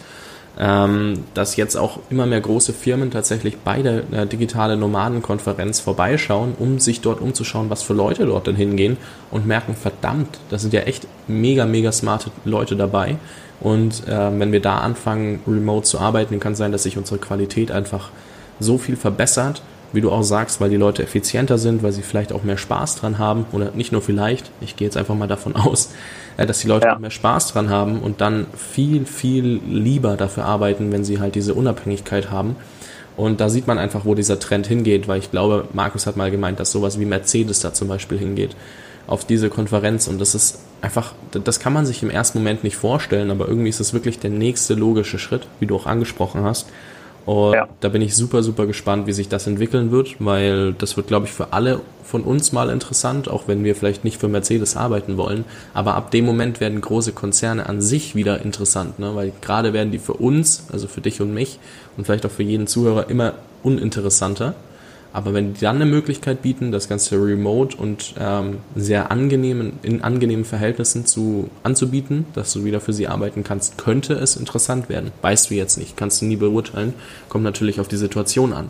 [0.57, 6.53] ähm, dass jetzt auch immer mehr große Firmen tatsächlich bei der, der digitale Nomadenkonferenz vorbeischauen,
[6.57, 8.97] um sich dort umzuschauen, was für Leute dort denn hingehen
[9.31, 13.17] und merken, verdammt, da sind ja echt mega, mega smarte Leute dabei.
[13.61, 17.71] Und äh, wenn wir da anfangen, remote zu arbeiten, kann sein, dass sich unsere Qualität
[17.71, 18.09] einfach
[18.59, 19.61] so viel verbessert,
[19.93, 22.97] wie du auch sagst, weil die Leute effizienter sind, weil sie vielleicht auch mehr Spaß
[22.97, 25.91] dran haben oder nicht nur vielleicht, ich gehe jetzt einfach mal davon aus,
[26.37, 26.95] äh, dass die Leute ja.
[26.95, 31.35] auch mehr Spaß dran haben und dann viel, viel lieber dafür arbeiten, wenn sie halt
[31.35, 32.55] diese Unabhängigkeit haben.
[33.17, 36.31] Und da sieht man einfach, wo dieser Trend hingeht, weil ich glaube, Markus hat mal
[36.31, 38.55] gemeint, dass sowas wie Mercedes da zum Beispiel hingeht
[39.07, 42.75] auf diese Konferenz und das ist einfach, das kann man sich im ersten Moment nicht
[42.75, 46.69] vorstellen, aber irgendwie ist es wirklich der nächste logische Schritt, wie du auch angesprochen hast.
[47.29, 47.67] Und ja.
[47.79, 51.27] da bin ich super, super gespannt, wie sich das entwickeln wird, weil das wird, glaube
[51.27, 55.15] ich, für alle von uns mal interessant, auch wenn wir vielleicht nicht für Mercedes arbeiten
[55.15, 55.45] wollen.
[55.75, 59.11] Aber ab dem Moment werden große Konzerne an sich wieder interessant, ne?
[59.13, 61.59] weil gerade werden die für uns, also für dich und mich
[61.97, 64.55] und vielleicht auch für jeden Zuhörer immer uninteressanter.
[65.11, 70.03] Aber wenn die dann eine Möglichkeit bieten, das Ganze remote und ähm, sehr angenehmen, in
[70.03, 75.11] angenehmen Verhältnissen zu, anzubieten, dass du wieder für sie arbeiten kannst, könnte es interessant werden.
[75.23, 76.93] Weißt du jetzt nicht, kannst du nie beurteilen,
[77.27, 78.69] kommt natürlich auf die Situation an.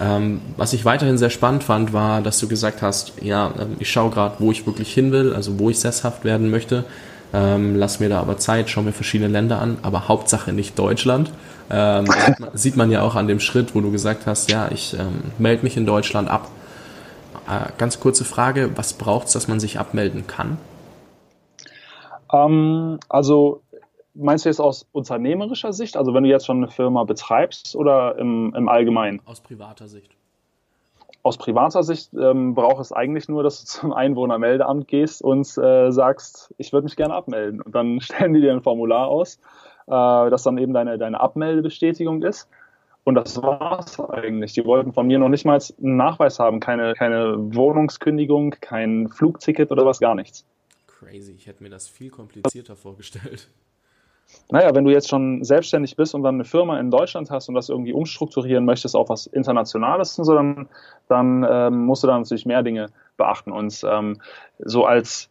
[0.00, 3.90] Ähm, was ich weiterhin sehr spannend fand, war, dass du gesagt hast, ja, ähm, ich
[3.90, 6.84] schaue gerade, wo ich wirklich hin will, also wo ich sesshaft werden möchte.
[7.34, 11.30] Ähm, lass mir da aber Zeit, schau mir verschiedene Länder an, aber Hauptsache nicht Deutschland.
[11.70, 12.06] Ähm,
[12.54, 15.62] sieht, man, ja auch an dem Schritt, wo du gesagt hast, ja, ich ähm, melde
[15.62, 16.48] mich in Deutschland ab.
[17.48, 20.58] Äh, ganz kurze Frage, was braucht es, dass man sich abmelden kann?
[22.32, 23.62] Ähm, also
[24.14, 28.18] meinst du jetzt aus unternehmerischer Sicht, also wenn du jetzt schon eine Firma betreibst oder
[28.18, 29.20] im, im Allgemeinen?
[29.24, 30.16] Aus privater Sicht.
[31.22, 35.90] Aus privater Sicht ähm, braucht es eigentlich nur, dass du zum Einwohnermeldeamt gehst und äh,
[35.92, 37.60] sagst, ich würde mich gerne abmelden.
[37.60, 39.38] Und dann stellen die dir ein Formular aus
[39.90, 42.48] äh, das dann eben deine, deine Abmeldebestätigung ist.
[43.04, 44.52] Und das war's eigentlich.
[44.52, 49.70] Die wollten von mir noch nicht mal einen Nachweis haben, keine, keine Wohnungskündigung, kein Flugticket
[49.70, 50.44] oder was, gar nichts.
[50.86, 53.48] Crazy, ich hätte mir das viel komplizierter vorgestellt.
[54.50, 57.56] Naja, wenn du jetzt schon selbstständig bist und dann eine Firma in Deutschland hast und
[57.56, 60.68] das irgendwie umstrukturieren möchtest auf was Internationales und so, dann,
[61.08, 63.50] dann ähm, musst du da natürlich mehr Dinge beachten.
[63.50, 64.20] Und ähm,
[64.58, 65.30] so als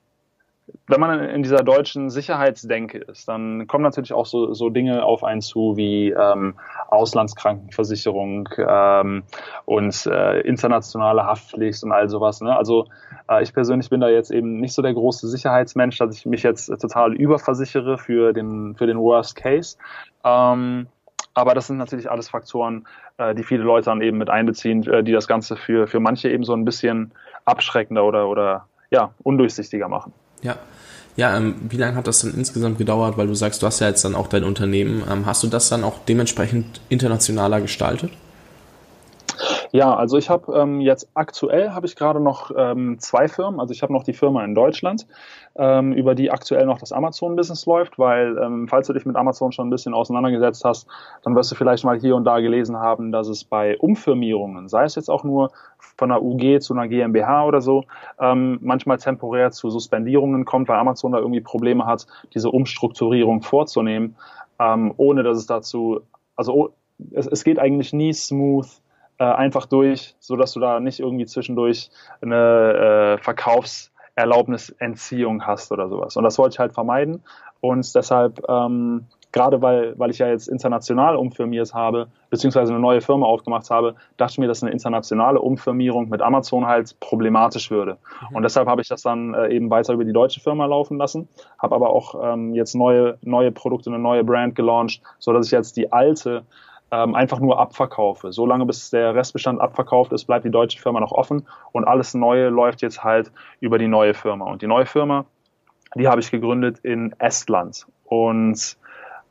[0.88, 5.24] wenn man in dieser deutschen Sicherheitsdenke ist, dann kommen natürlich auch so, so Dinge auf
[5.24, 6.56] einen zu wie ähm,
[6.90, 9.24] Auslandskrankenversicherung ähm,
[9.66, 12.42] und äh, internationale Haftpflicht und all sowas.
[12.42, 12.56] Ne?
[12.56, 12.88] Also
[13.30, 16.44] äh, ich persönlich bin da jetzt eben nicht so der große Sicherheitsmensch, dass ich mich
[16.44, 19.78] jetzt total überversichere für den, für den Worst Case.
[20.24, 20.88] Ähm,
[21.34, 25.04] aber das sind natürlich alles Faktoren, äh, die viele Leute dann eben mit einbeziehen, äh,
[25.04, 27.14] die das Ganze für, für manche eben so ein bisschen
[27.46, 30.14] abschreckender oder, oder ja, undurchsichtiger machen.
[30.42, 30.58] Ja.
[31.16, 33.18] Ja, ähm, wie lange hat das denn insgesamt gedauert?
[33.18, 35.04] Weil du sagst, du hast ja jetzt dann auch dein Unternehmen.
[35.10, 38.12] Ähm, hast du das dann auch dementsprechend internationaler gestaltet?
[39.72, 43.60] Ja, also ich habe ähm, jetzt aktuell habe ich gerade noch ähm, zwei Firmen.
[43.60, 45.06] Also ich habe noch die Firma in Deutschland,
[45.56, 49.52] ähm, über die aktuell noch das Amazon-Business läuft, weil ähm, falls du dich mit Amazon
[49.52, 50.88] schon ein bisschen auseinandergesetzt hast,
[51.24, 54.86] dann wirst du vielleicht mal hier und da gelesen haben, dass es bei Umfirmierungen, sei
[54.86, 57.84] es jetzt auch nur von einer UG zu einer GmbH oder so,
[58.20, 64.16] ähm, manchmal temporär zu Suspendierungen kommt, weil Amazon da irgendwie Probleme hat, diese Umstrukturierung vorzunehmen,
[64.60, 66.02] ähm, ohne dass es dazu,
[66.36, 66.74] also
[67.12, 68.68] es, es geht eigentlich nie smooth
[69.20, 71.90] äh, einfach durch, so dass du da nicht irgendwie zwischendurch
[72.22, 76.18] eine äh, Verkaufserlaubnisentziehung hast oder sowas.
[76.18, 77.24] Und das wollte ich halt vermeiden.
[77.62, 83.02] Und deshalb, ähm, gerade weil, weil ich ja jetzt international umfirmiert habe, beziehungsweise eine neue
[83.02, 87.98] Firma aufgemacht habe, dachte ich mir, dass eine internationale Umfirmierung mit Amazon halt problematisch würde.
[88.30, 88.38] Mhm.
[88.38, 91.28] Und deshalb habe ich das dann äh, eben weiter über die deutsche Firma laufen lassen,
[91.62, 95.52] habe aber auch ähm, jetzt neue, neue Produkte, eine neue Brand gelauncht, so dass ich
[95.52, 96.46] jetzt die alte
[96.92, 98.32] ähm, einfach nur abverkaufe.
[98.32, 102.50] Solange bis der Restbestand abverkauft ist, bleibt die deutsche Firma noch offen und alles Neue
[102.50, 104.46] läuft jetzt halt über die neue Firma.
[104.46, 105.26] Und die neue Firma,
[105.96, 107.86] die habe ich gegründet in Estland.
[108.06, 108.78] Und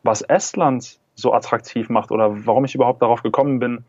[0.02, 3.84] was Estland so attraktiv macht oder warum ich überhaupt darauf gekommen bin,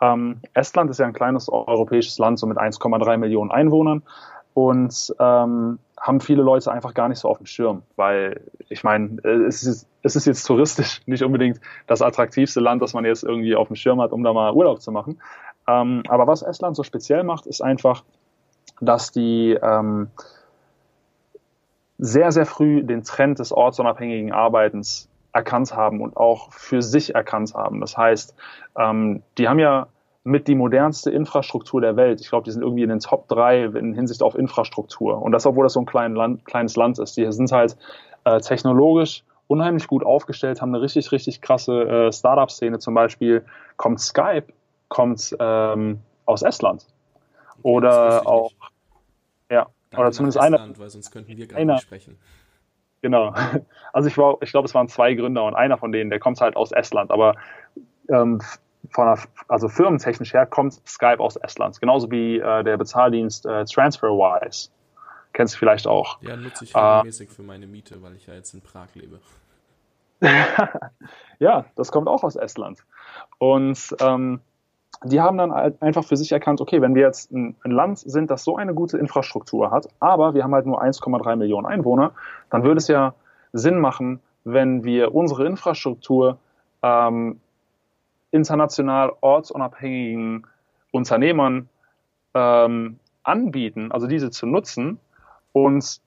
[0.00, 4.02] ähm, Estland ist ja ein kleines europäisches Land, so mit 1,3 Millionen Einwohnern
[4.54, 9.18] und ähm, haben viele Leute einfach gar nicht so auf dem Schirm, weil ich meine,
[9.22, 13.54] es ist, es ist jetzt touristisch nicht unbedingt das attraktivste Land, das man jetzt irgendwie
[13.54, 15.20] auf dem Schirm hat, um da mal Urlaub zu machen.
[15.68, 18.04] Ähm, aber was Estland so speziell macht, ist einfach,
[18.80, 20.08] dass die ähm,
[21.98, 27.54] sehr, sehr früh den Trend des ortsunabhängigen Arbeitens erkannt haben und auch für sich erkannt
[27.54, 27.80] haben.
[27.80, 28.34] Das heißt,
[28.76, 29.86] ähm, die haben ja
[30.22, 32.20] mit die modernste Infrastruktur der Welt.
[32.20, 35.20] Ich glaube, die sind irgendwie in den Top 3 in Hinsicht auf Infrastruktur.
[35.20, 37.16] Und das, obwohl das so ein klein Land, kleines Land ist.
[37.16, 37.76] Die sind halt
[38.24, 42.78] äh, technologisch unheimlich gut aufgestellt, haben eine richtig, richtig krasse äh, Startup-Szene.
[42.78, 43.44] Zum Beispiel
[43.76, 44.46] kommt Skype,
[44.88, 46.86] kommt ähm, aus Estland.
[47.62, 48.52] Oder auch,
[49.50, 50.78] ja, Danke oder zumindest Estland, einer.
[50.78, 52.18] Weil sonst könnten wir gar einer, nicht sprechen.
[53.02, 53.34] Genau.
[53.92, 56.40] Also ich war, ich glaube, es waren zwei Gründer und einer von denen, der kommt
[56.40, 57.10] halt aus Estland.
[57.10, 57.34] Aber
[58.08, 58.40] ähm,
[58.90, 61.80] von der, also firmentechnisch her kommt Skype aus Estland.
[61.80, 64.70] Genauso wie äh, der Bezahldienst äh, TransferWise.
[65.32, 66.20] Kennst du vielleicht auch.
[66.22, 69.20] Ja, nutze ich regelmäßig äh, für meine Miete, weil ich ja jetzt in Prag lebe.
[71.38, 72.84] ja, das kommt auch aus Estland.
[73.38, 74.40] Und ähm,
[75.04, 77.98] die haben dann halt einfach für sich erkannt, okay, wenn wir jetzt ein, ein, Land
[77.98, 82.12] sind, das so eine gute Infrastruktur hat, aber wir haben halt nur 1,3 Millionen Einwohner,
[82.50, 83.14] dann würde es ja
[83.52, 86.38] Sinn machen, wenn wir unsere Infrastruktur
[86.82, 87.40] ähm,
[88.30, 90.46] international ortsunabhängigen
[90.92, 91.68] Unternehmern
[92.34, 94.98] ähm, anbieten, also diese zu nutzen
[95.52, 96.00] und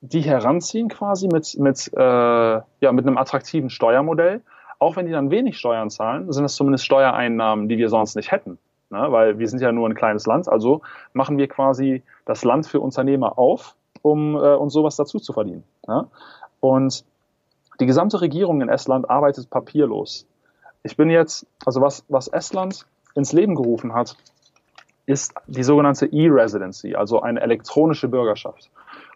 [0.00, 4.42] die heranziehen quasi mit, mit, äh, ja, mit einem attraktiven Steuermodell.
[4.78, 8.32] Auch wenn die dann wenig Steuern zahlen, sind das zumindest Steuereinnahmen, die wir sonst nicht
[8.32, 8.58] hätten.
[8.90, 9.06] Ne?
[9.10, 10.82] Weil wir sind ja nur ein kleines Land, also
[11.12, 15.62] machen wir quasi das Land für Unternehmer auf, um äh, uns sowas dazu zu verdienen.
[15.86, 16.08] Ne?
[16.58, 17.04] Und
[17.78, 20.26] die gesamte Regierung in Estland arbeitet papierlos.
[20.82, 24.16] Ich bin jetzt, also was, was Estland ins Leben gerufen hat,
[25.06, 28.70] ist die sogenannte E-Residency, also eine elektronische Bürgerschaft.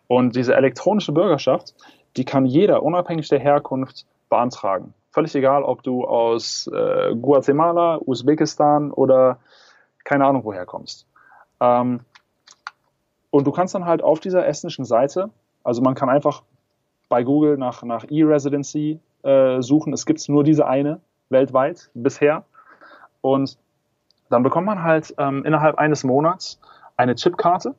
[0.08, 1.74] Und diese elektronische Bürgerschaft,
[2.16, 4.94] die kann jeder unabhängig der Herkunft beantragen.
[5.10, 9.38] Völlig egal, ob du aus äh, Guatemala, Usbekistan oder
[10.04, 11.06] keine Ahnung woher kommst.
[11.60, 12.00] Ähm,
[13.30, 15.30] und du kannst dann halt auf dieser estnischen Seite,
[15.64, 16.42] also man kann einfach
[17.08, 19.92] bei Google nach, nach E-Residency äh, suchen.
[19.92, 22.44] Es gibt nur diese eine weltweit bisher.
[23.20, 23.58] Und
[24.30, 26.60] dann bekommt man halt ähm, innerhalb eines Monats
[26.96, 27.74] eine Chipkarte.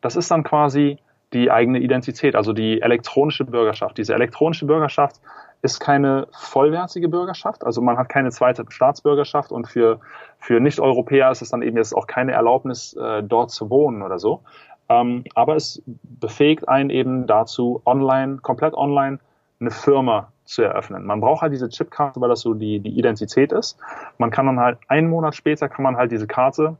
[0.00, 0.98] Das ist dann quasi
[1.32, 3.98] die eigene Identität, also die elektronische Bürgerschaft.
[3.98, 5.20] Diese elektronische Bürgerschaft
[5.62, 9.98] ist keine vollwertige Bürgerschaft, also man hat keine zweite Staatsbürgerschaft und für,
[10.38, 14.18] für Nicht-Europäer ist es dann eben jetzt auch keine Erlaubnis, äh, dort zu wohnen oder
[14.18, 14.42] so.
[14.90, 19.18] Ähm, aber es befähigt einen eben dazu, online, komplett online,
[19.58, 21.04] eine Firma zu eröffnen.
[21.04, 23.78] Man braucht halt diese Chipkarte, weil das so die, die Identität ist.
[24.18, 26.76] Man kann dann halt einen Monat später kann man halt diese Karte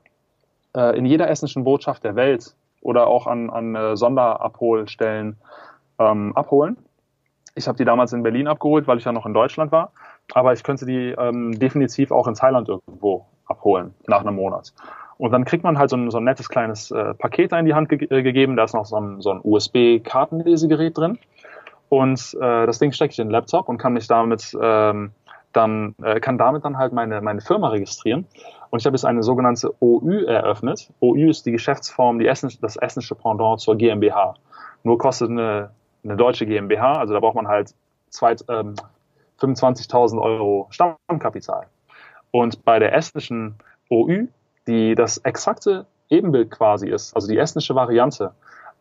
[0.74, 5.37] äh, in jeder estnischen Botschaft der Welt oder auch an, an äh, Sonderabholstellen
[5.98, 6.77] ähm, abholen.
[7.55, 9.92] Ich habe die damals in Berlin abgeholt, weil ich ja noch in Deutschland war.
[10.33, 14.72] Aber ich könnte die ähm, definitiv auch in Thailand irgendwo abholen nach einem Monat.
[15.16, 17.74] Und dann kriegt man halt so ein, so ein nettes kleines äh, Paket in die
[17.74, 18.57] Hand ge äh, gegeben.
[18.57, 21.18] Da ist noch so ein, so ein USB-Kartenlesegerät drin.
[21.88, 25.12] Und äh, das Ding stecke ich in den Laptop und kann mich damit ähm,
[25.53, 28.27] dann äh, kann damit dann halt meine meine Firma registrieren.
[28.70, 30.90] Und ich habe jetzt eine sogenannte OÜ eröffnet.
[31.01, 34.35] OÜ ist die Geschäftsform, die Essen, das estnische Pendant zur GmbH.
[34.83, 35.70] Nur kostet eine,
[36.03, 37.75] eine deutsche GmbH, also da braucht man halt
[38.49, 38.75] ähm,
[39.40, 41.66] 25.000 Euro Stammkapital.
[42.33, 43.55] Und bei der estnischen
[43.90, 44.27] OÜ
[44.66, 48.33] die das exakte Ebenbild quasi ist, also die estnische Variante,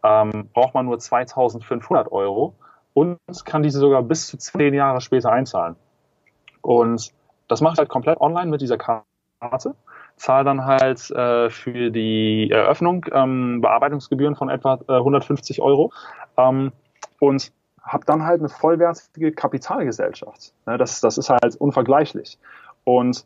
[0.04, 2.54] ähm, braucht man nur 2500 Euro
[2.94, 5.76] und kann diese sogar bis zu zehn Jahre später einzahlen.
[6.62, 7.12] Und
[7.48, 9.76] das mache ich halt komplett online mit dieser Karte,
[10.16, 15.92] zahle dann halt äh, für die Eröffnung ähm, Bearbeitungsgebühren von etwa äh, 150 Euro
[16.38, 16.72] ähm,
[17.20, 17.52] und
[17.82, 20.54] habe dann halt eine vollwertige Kapitalgesellschaft.
[20.66, 22.40] Ne, das, das ist halt unvergleichlich.
[22.86, 23.26] Und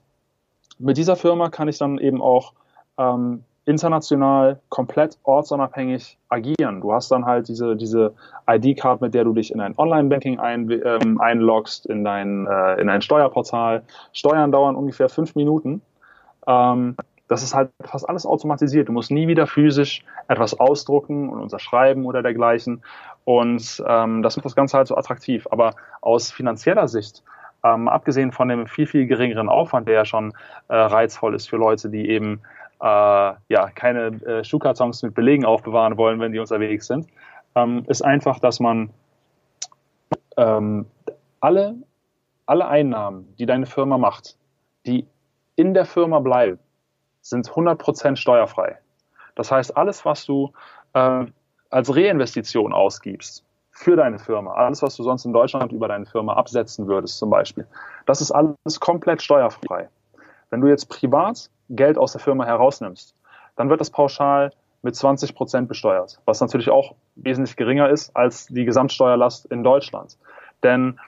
[0.80, 2.54] mit dieser Firma kann ich dann eben auch
[2.98, 6.82] ähm, international komplett ortsunabhängig agieren.
[6.82, 8.14] Du hast dann halt diese, diese
[8.50, 12.90] ID-Card, mit der du dich in ein Online-Banking ein, ähm, einloggst, in dein, äh, in
[12.90, 13.84] ein Steuerportal.
[14.14, 15.82] Steuern dauern ungefähr fünf Minuten.
[16.48, 16.96] Ähm,
[17.28, 18.88] das ist halt fast alles automatisiert.
[18.88, 22.82] Du musst nie wieder physisch etwas ausdrucken und unterschreiben oder dergleichen.
[23.26, 25.46] Und ähm, das macht das Ganze halt so attraktiv.
[25.52, 27.22] Aber aus finanzieller Sicht
[27.66, 30.34] ähm, abgesehen von dem viel, viel geringeren Aufwand, der ja schon
[30.70, 32.40] äh, reizvoll ist für Leute, die eben
[32.82, 37.08] äh, ja, keine äh, Schuhkartons mit Belegen aufbewahren wollen, wenn die unterwegs sind,
[37.56, 38.92] ähm, ist einfach, dass man
[40.38, 40.86] ähm,
[41.40, 41.76] alle,
[42.46, 44.38] alle Einnahmen, die deine Firma macht,
[44.86, 45.08] die
[45.56, 46.60] in der Firma bleiben,
[47.22, 48.78] sind 100% steuerfrei.
[49.36, 50.54] Das heißt, alles, was du
[50.94, 51.26] äh,
[51.70, 53.44] als Reinvestition ausgibst,
[53.78, 54.54] für deine Firma.
[54.54, 57.68] Alles, was du sonst in Deutschland über deine Firma absetzen würdest, zum Beispiel.
[58.08, 59.90] Das ist alles komplett steuerfrei.
[60.50, 63.16] Wenn du jetzt privat Geld aus der Firma herausnimmst,
[63.56, 64.52] dann wird das pauschal
[64.82, 70.18] mit 20 Prozent besteuert, was natürlich auch wesentlich geringer ist als die Gesamtsteuerlast in Deutschland.
[70.64, 71.00] Denn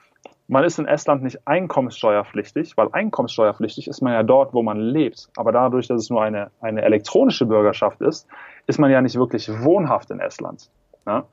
[0.48, 5.28] man ist in Estland nicht einkommenssteuerpflichtig, weil einkommenssteuerpflichtig ist man ja dort, wo man lebt.
[5.36, 8.26] Aber dadurch, dass es nur eine, eine elektronische Bürgerschaft ist,
[8.66, 10.68] ist man ja nicht wirklich wohnhaft in Estland.
[11.06, 11.24] Ja?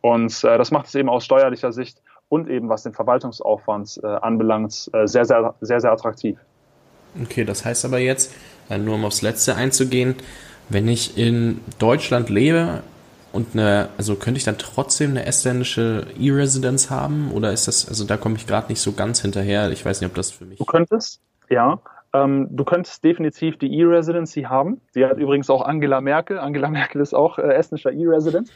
[0.00, 4.06] Und äh, das macht es eben aus steuerlicher Sicht und eben was den Verwaltungsaufwand äh,
[4.06, 6.38] anbelangt, äh, sehr, sehr, sehr, sehr attraktiv.
[7.22, 8.34] Okay, das heißt aber jetzt,
[8.70, 10.14] nur um aufs Letzte einzugehen,
[10.68, 12.82] wenn ich in Deutschland lebe
[13.32, 18.04] und eine, also könnte ich dann trotzdem eine estländische E-Residenz haben oder ist das, also
[18.04, 19.70] da komme ich gerade nicht so ganz hinterher.
[19.70, 20.58] Ich weiß nicht, ob das für mich.
[20.58, 21.80] Du könntest, ja.
[22.12, 24.80] ähm, du könntest definitiv die E-Residency haben.
[24.94, 26.38] Die hat übrigens auch Angela Merkel.
[26.38, 28.50] Angela Merkel ist auch äh, estnischer E-Resident.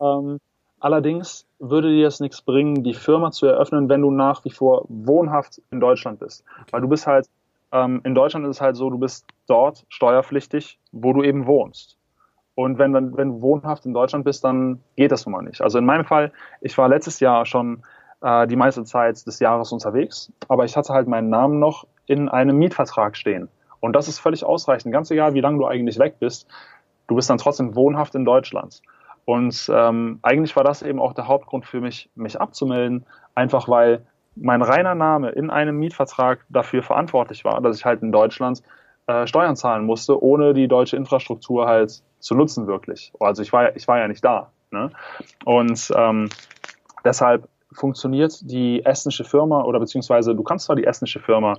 [0.00, 0.40] Ähm,
[0.80, 4.86] allerdings würde dir das nichts bringen, die Firma zu eröffnen, wenn du nach wie vor
[4.88, 6.42] wohnhaft in Deutschland bist.
[6.70, 7.26] Weil du bist halt,
[7.76, 11.98] ähm, in Deutschland ist es halt so, du bist dort steuerpflichtig, wo du eben wohnst.
[12.54, 15.60] Und wenn, wenn, wenn du wohnhaft in Deutschland bist, dann geht das nun mal nicht.
[15.60, 17.82] Also in meinem Fall, ich war letztes Jahr schon
[18.22, 22.28] äh, die meiste Zeit des Jahres unterwegs, aber ich hatte halt meinen Namen noch in
[22.28, 23.48] einem Mietvertrag stehen.
[23.80, 24.92] Und das ist völlig ausreichend.
[24.92, 26.48] Ganz egal, wie lange du eigentlich weg bist,
[27.08, 28.80] du bist dann trotzdem wohnhaft in Deutschland.
[29.26, 34.06] Und ähm, eigentlich war das eben auch der Hauptgrund für mich, mich abzumelden, einfach weil
[34.36, 38.62] mein reiner Name in einem Mietvertrag dafür verantwortlich war, dass ich halt in Deutschland
[39.06, 43.12] äh, Steuern zahlen musste, ohne die deutsche Infrastruktur halt zu nutzen wirklich.
[43.20, 44.50] Also ich war, ich war ja nicht da.
[44.70, 44.90] Ne?
[45.44, 46.28] Und ähm,
[47.04, 51.58] deshalb funktioniert die estnische Firma oder beziehungsweise du kannst zwar die estnische Firma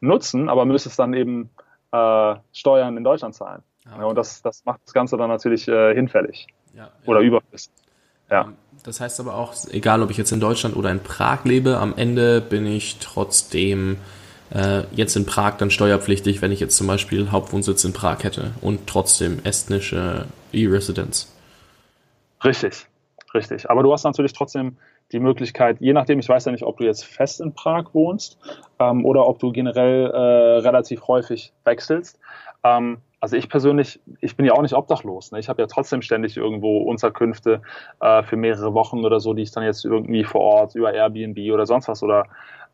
[0.00, 1.50] nutzen, aber müsstest dann eben
[1.92, 3.62] äh, Steuern in Deutschland zahlen.
[3.84, 4.00] Ah, okay.
[4.00, 6.90] ja, und das, das macht das Ganze dann natürlich äh, hinfällig ja, ja.
[7.06, 7.72] oder überflüssig.
[8.30, 8.42] Ja.
[8.42, 11.78] Ähm, das heißt aber auch, egal ob ich jetzt in Deutschland oder in Prag lebe,
[11.78, 13.98] am Ende bin ich trotzdem
[14.54, 18.52] äh, jetzt in Prag dann steuerpflichtig, wenn ich jetzt zum Beispiel Hauptwohnsitz in Prag hätte
[18.60, 21.32] und trotzdem estnische E-Residenz.
[22.42, 22.86] Richtig,
[23.34, 23.68] richtig.
[23.68, 24.76] Aber du hast natürlich trotzdem
[25.12, 28.38] die Möglichkeit, je nachdem, ich weiß ja nicht, ob du jetzt fest in Prag wohnst
[28.78, 30.16] ähm, oder ob du generell äh,
[30.60, 32.18] relativ häufig wechselst.
[32.64, 35.30] Ähm, also ich persönlich, ich bin ja auch nicht obdachlos.
[35.30, 35.38] Ne?
[35.38, 37.60] Ich habe ja trotzdem ständig irgendwo Unterkünfte
[38.00, 41.38] äh, für mehrere Wochen oder so, die ich dann jetzt irgendwie vor Ort über Airbnb
[41.52, 42.24] oder sonst was oder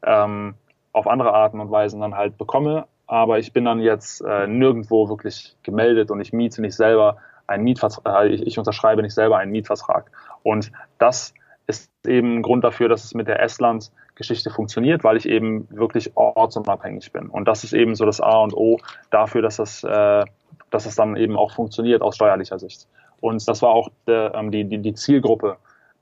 [0.05, 0.55] ähm,
[0.93, 2.87] auf andere Arten und Weisen dann halt bekomme.
[3.09, 7.17] Aber ich bin dann jetzt äh, nirgendwo wirklich gemeldet und ich miete nicht selber
[7.49, 10.11] einen Mietvertrag, äh, ich, ich unterschreibe nicht selber einen Mietvertrag.
[10.45, 11.35] Und das
[11.67, 16.17] ist eben ein Grund dafür, dass es mit der Estland-Geschichte funktioniert, weil ich eben wirklich
[16.17, 17.29] ortsunabhängig bin.
[17.29, 18.79] Und das ist eben so das A und O
[19.11, 20.25] dafür, dass das, äh,
[20.71, 22.87] dass das dann eben auch funktioniert aus steuerlicher Sicht.
[23.21, 25.57] Und das war auch der, ähm, die, die, die Zielgruppe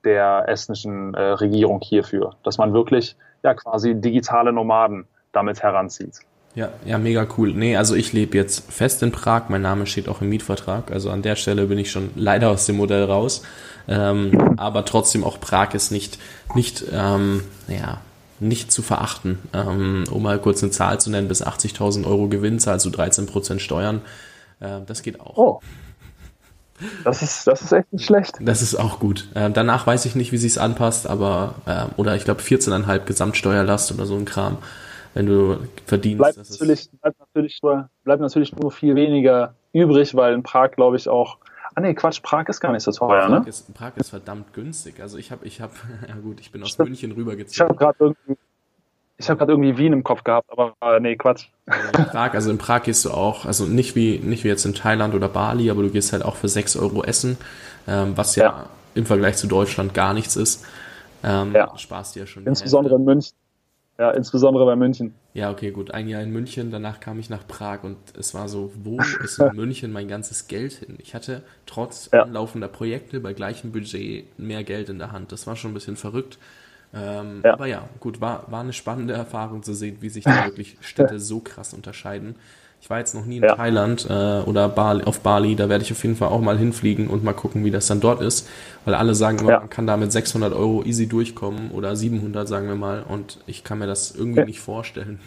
[0.05, 6.21] der estnischen äh, Regierung hierfür, dass man wirklich ja quasi digitale Nomaden damit heranzieht.
[6.55, 7.53] Ja, ja, mega cool.
[7.53, 9.49] Nee, also ich lebe jetzt fest in Prag.
[9.49, 10.93] Mein Name steht auch im Mietvertrag.
[10.93, 13.43] Also an der Stelle bin ich schon leider aus dem Modell raus.
[13.89, 16.19] Ähm, aber trotzdem auch Prag ist nicht,
[16.55, 18.01] nicht, ähm, ja,
[18.39, 19.41] nicht zu verachten.
[19.53, 23.59] Ähm, um mal kurz eine Zahl zu nennen, bis 80.000 Euro Gewinn zahlst du 13%
[23.59, 24.01] Steuern.
[24.61, 25.37] Äh, das geht auch.
[25.37, 25.61] Oh.
[27.05, 28.35] Das ist, das ist echt nicht schlecht.
[28.41, 29.29] Das ist auch gut.
[29.35, 33.93] Äh, danach weiß ich nicht, wie sich's anpasst, aber, äh, oder ich glaube 14,5 Gesamtsteuerlast
[33.93, 34.59] oder so ein Kram,
[35.15, 36.19] wenn du verdienst.
[36.19, 40.97] Bleibt natürlich, bleibt natürlich, nur, bleibt natürlich nur viel weniger übrig, weil in Prag, glaube
[40.97, 41.39] ich, auch
[41.77, 43.49] Ah nee, Quatsch, Prag ist gar nicht so teuer, Prag ne?
[43.49, 45.01] Ist, Prag ist verdammt günstig.
[45.01, 45.73] Also ich habe, ich habe,
[46.09, 47.53] ja gut, ich bin aus ich München rübergezogen.
[47.53, 48.39] Ich habe gerade irgendwie,
[49.17, 51.49] ich habe gerade irgendwie Wien im Kopf gehabt, aber äh, nee, Quatsch.
[51.67, 54.75] In Prag, also in Prag gehst du auch, also nicht wie, nicht wie jetzt in
[54.75, 57.39] Thailand oder Bali, aber du gehst halt auch für 6 Euro essen,
[57.89, 60.65] ähm, was ja, ja, im Vergleich zu Deutschland gar nichts ist.
[61.25, 61.77] Ähm, ja.
[61.77, 62.47] Sparst dir ja schon.
[62.47, 63.35] Insbesondere in München.
[63.99, 65.15] Ja, insbesondere bei München.
[65.35, 65.93] Ja, okay, gut.
[65.93, 69.39] Ein Jahr in München, danach kam ich nach Prag und es war so, wo ist
[69.39, 70.97] in München mein ganzes Geld hin?
[70.99, 72.23] Ich hatte trotz ja.
[72.23, 75.31] anlaufender Projekte bei gleichem Budget mehr Geld in der Hand.
[75.31, 76.39] Das war schon ein bisschen verrückt.
[76.93, 77.53] Ähm, ja.
[77.53, 81.21] Aber ja, gut, war, war eine spannende Erfahrung zu sehen, wie sich da wirklich Städte
[81.21, 82.35] so krass unterscheiden.
[82.85, 83.55] Ich war jetzt noch nie in ja.
[83.55, 87.09] Thailand äh, oder Bali, auf Bali, da werde ich auf jeden Fall auch mal hinfliegen
[87.09, 88.47] und mal gucken, wie das dann dort ist,
[88.85, 89.61] weil alle sagen immer, ja.
[89.61, 93.65] man kann da mit 600 Euro easy durchkommen oder 700, sagen wir mal, und ich
[93.65, 94.45] kann mir das irgendwie ja.
[94.45, 95.19] nicht vorstellen.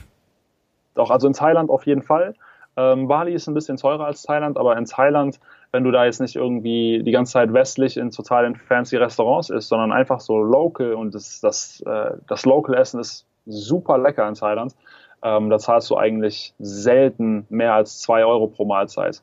[0.94, 2.36] Doch, also in Thailand auf jeden Fall.
[2.76, 5.40] Ähm, Bali ist ein bisschen teurer als Thailand, aber in Thailand,
[5.72, 9.70] wenn du da jetzt nicht irgendwie die ganze Zeit westlich in totalen fancy Restaurants isst,
[9.70, 14.36] sondern einfach so local und das, das, äh, das Local Essen ist super lecker in
[14.36, 14.76] Thailand,
[15.24, 19.22] ähm, da zahlst du eigentlich selten mehr als zwei Euro pro Mahlzeit.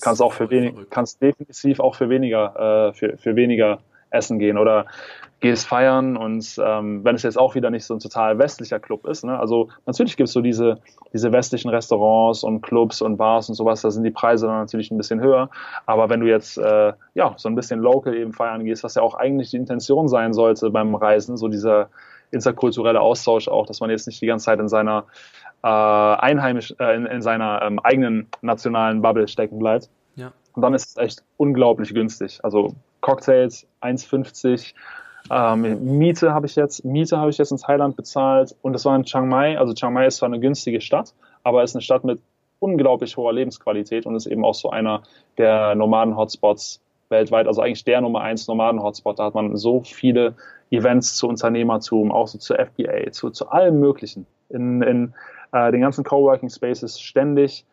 [0.00, 3.78] Kannst auch für wenig, kannst definitiv auch für weniger, äh, für, für weniger
[4.10, 4.86] essen gehen oder
[5.40, 9.06] gehst feiern und ähm, wenn es jetzt auch wieder nicht so ein total westlicher Club
[9.06, 9.38] ist, ne?
[9.38, 10.78] also natürlich gibt es so diese,
[11.14, 14.90] diese westlichen Restaurants und Clubs und Bars und sowas, da sind die Preise dann natürlich
[14.90, 15.48] ein bisschen höher,
[15.86, 19.02] aber wenn du jetzt äh, ja so ein bisschen local eben feiern gehst, was ja
[19.02, 21.88] auch eigentlich die Intention sein sollte beim Reisen, so dieser
[22.30, 25.04] interkulturelle Austausch auch, dass man jetzt nicht die ganze Zeit in seiner
[25.62, 29.90] äh, einheimisch, äh, in, in seiner ähm, eigenen nationalen Bubble stecken bleibt.
[30.16, 30.32] Ja.
[30.54, 32.40] Und dann ist es echt unglaublich günstig.
[32.42, 34.74] Also Cocktails 1,50
[35.30, 38.96] ähm, Miete habe ich jetzt, Miete habe ich jetzt in Thailand bezahlt und das war
[38.96, 39.58] in Chiang Mai.
[39.58, 41.12] Also Chiang Mai ist zwar eine günstige Stadt,
[41.44, 42.20] aber ist eine Stadt mit
[42.58, 45.02] unglaublich hoher Lebensqualität und ist eben auch so einer
[45.38, 47.46] der Nomaden-Hotspots weltweit.
[47.46, 49.18] Also eigentlich der Nummer eins Nomaden-Hotspot.
[49.18, 50.34] Da hat man so viele
[50.70, 54.26] Events zu Unternehmertum, auch so zu FBA, zu, zu allem Möglichen.
[54.48, 55.14] In, in
[55.52, 57.66] äh, den ganzen Coworking Spaces ständig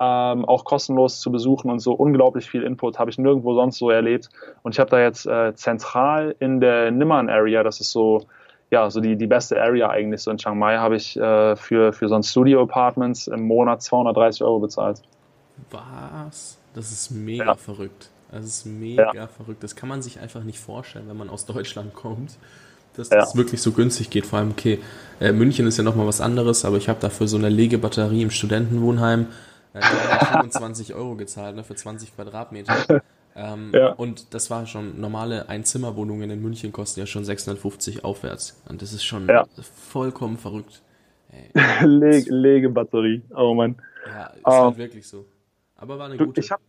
[0.00, 3.90] ähm, auch kostenlos zu besuchen und so unglaublich viel Input habe ich nirgendwo sonst so
[3.90, 4.28] erlebt.
[4.62, 8.26] Und ich habe da jetzt äh, zentral in der Nimmern Area, das ist so
[8.72, 11.92] ja, so die, die beste Area eigentlich so in Chiang Mai habe ich äh, für,
[11.92, 15.02] für so ein Studio Apartments im Monat 230 Euro bezahlt.
[15.70, 16.58] Was?
[16.74, 17.54] Das ist mega ja.
[17.54, 18.08] verrückt.
[18.32, 19.26] Das ist mega ja.
[19.28, 19.62] verrückt.
[19.62, 22.38] Das kann man sich einfach nicht vorstellen, wenn man aus Deutschland kommt,
[22.96, 23.38] dass das ja.
[23.38, 24.26] wirklich so günstig geht.
[24.26, 24.78] Vor allem, okay,
[25.20, 28.30] äh, München ist ja nochmal was anderes, aber ich habe dafür so eine Legebatterie im
[28.30, 29.26] Studentenwohnheim
[29.74, 33.02] äh, 25 Euro gezahlt ne, für 20 Quadratmeter.
[33.34, 33.92] Ähm, ja.
[33.92, 38.60] Und das war schon normale Einzimmerwohnungen in München kosten ja schon 650 aufwärts.
[38.68, 39.46] Und das ist schon ja.
[39.88, 40.82] vollkommen verrückt.
[41.82, 43.76] Leg Legebatterie, oh Mann.
[44.06, 45.24] Ja, ist um, halt ähm, wirklich so.
[45.76, 46.40] Aber war eine du, gute.
[46.40, 46.62] Ich habe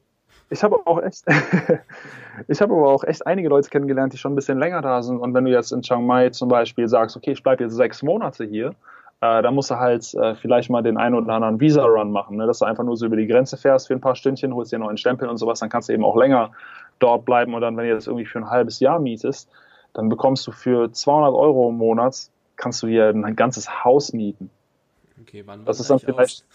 [0.50, 1.24] ich habe auch echt,
[2.48, 5.18] ich habe aber auch echt einige Leute kennengelernt, die schon ein bisschen länger da sind.
[5.18, 8.04] Und wenn du jetzt in Chiang Mai zum Beispiel sagst, okay, ich bleibe jetzt sechs
[8.04, 8.76] Monate hier,
[9.22, 12.46] äh, da musst du halt äh, vielleicht mal den einen oder anderen Visa-Run machen, ne?
[12.46, 14.80] dass du einfach nur so über die Grenze fährst für ein paar Stündchen, holst dir
[14.80, 16.52] noch einen Stempel und sowas, dann kannst du eben auch länger
[17.00, 17.54] dort bleiben.
[17.54, 19.50] Und dann, wenn du das irgendwie für ein halbes Jahr mietest,
[19.94, 24.50] dann bekommst du für 200 Euro im Monat, kannst du dir ein ganzes Haus mieten.
[25.22, 26.46] Okay, wann das ist dann vielleicht.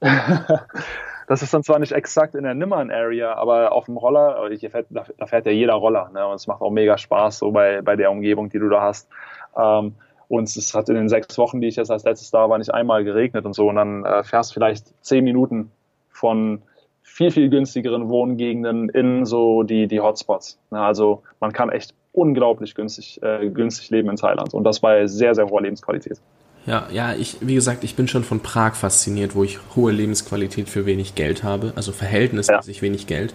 [1.26, 5.04] das ist dann zwar nicht exakt in der Nimmern-Area, aber auf dem Roller, fährt, da,
[5.26, 6.26] fährt ja jeder Roller, ne?
[6.26, 9.08] Und es macht auch mega Spaß, so bei, bei der Umgebung, die du da hast.
[9.56, 9.94] Ähm,
[10.28, 12.72] und es hat in den sechs Wochen, die ich jetzt als letztes da war, nicht
[12.72, 13.68] einmal geregnet und so.
[13.68, 15.70] Und dann äh, fährst vielleicht zehn Minuten
[16.10, 16.62] von
[17.02, 20.58] viel, viel günstigeren Wohngegenden in so die, die Hotspots.
[20.70, 24.54] Also man kann echt unglaublich günstig, äh, günstig leben in Thailand.
[24.54, 26.20] Und das bei sehr, sehr hoher Lebensqualität.
[26.66, 30.68] Ja, ja, ich, wie gesagt, ich bin schon von Prag fasziniert, wo ich hohe Lebensqualität
[30.68, 32.82] für wenig Geld habe, also verhältnismäßig ja.
[32.82, 33.34] wenig Geld.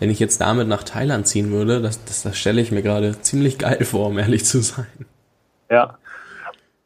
[0.00, 3.20] Wenn ich jetzt damit nach Thailand ziehen würde, das, das, das stelle ich mir gerade
[3.20, 4.86] ziemlich geil vor, um ehrlich zu sein.
[5.70, 5.96] Ja,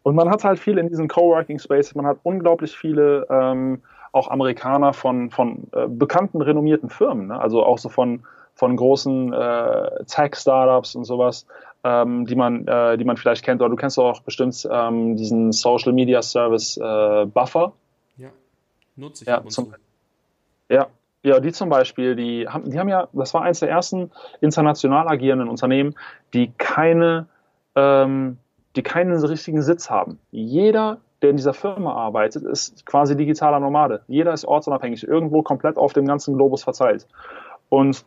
[0.07, 3.83] und man hat halt viel in diesen Coworking Spaces, man hat unglaublich viele ähm,
[4.13, 7.41] auch Amerikaner von, von äh, bekannten, renommierten Firmen, ne?
[7.41, 8.23] also auch so von,
[8.55, 11.47] von großen äh, Tech-Startups und sowas,
[11.87, 13.61] ähm, die, man, äh, die man vielleicht kennt.
[13.61, 17.73] Oder du kennst auch bestimmt ähm, diesen Social Media Service äh, Buffer.
[18.17, 18.31] Ja,
[18.97, 19.73] nutze ich ja, zum,
[20.69, 20.89] ja,
[21.23, 24.11] ja, die zum Beispiel, die haben, die haben ja, das war eines der ersten
[24.41, 25.95] international agierenden Unternehmen,
[26.35, 27.27] die keine
[27.77, 28.39] ähm,
[28.75, 30.19] die keinen richtigen Sitz haben.
[30.31, 34.03] Jeder, der in dieser Firma arbeitet, ist quasi digitaler Nomade.
[34.07, 37.07] Jeder ist ortsunabhängig, irgendwo komplett auf dem ganzen Globus verteilt.
[37.69, 38.05] Und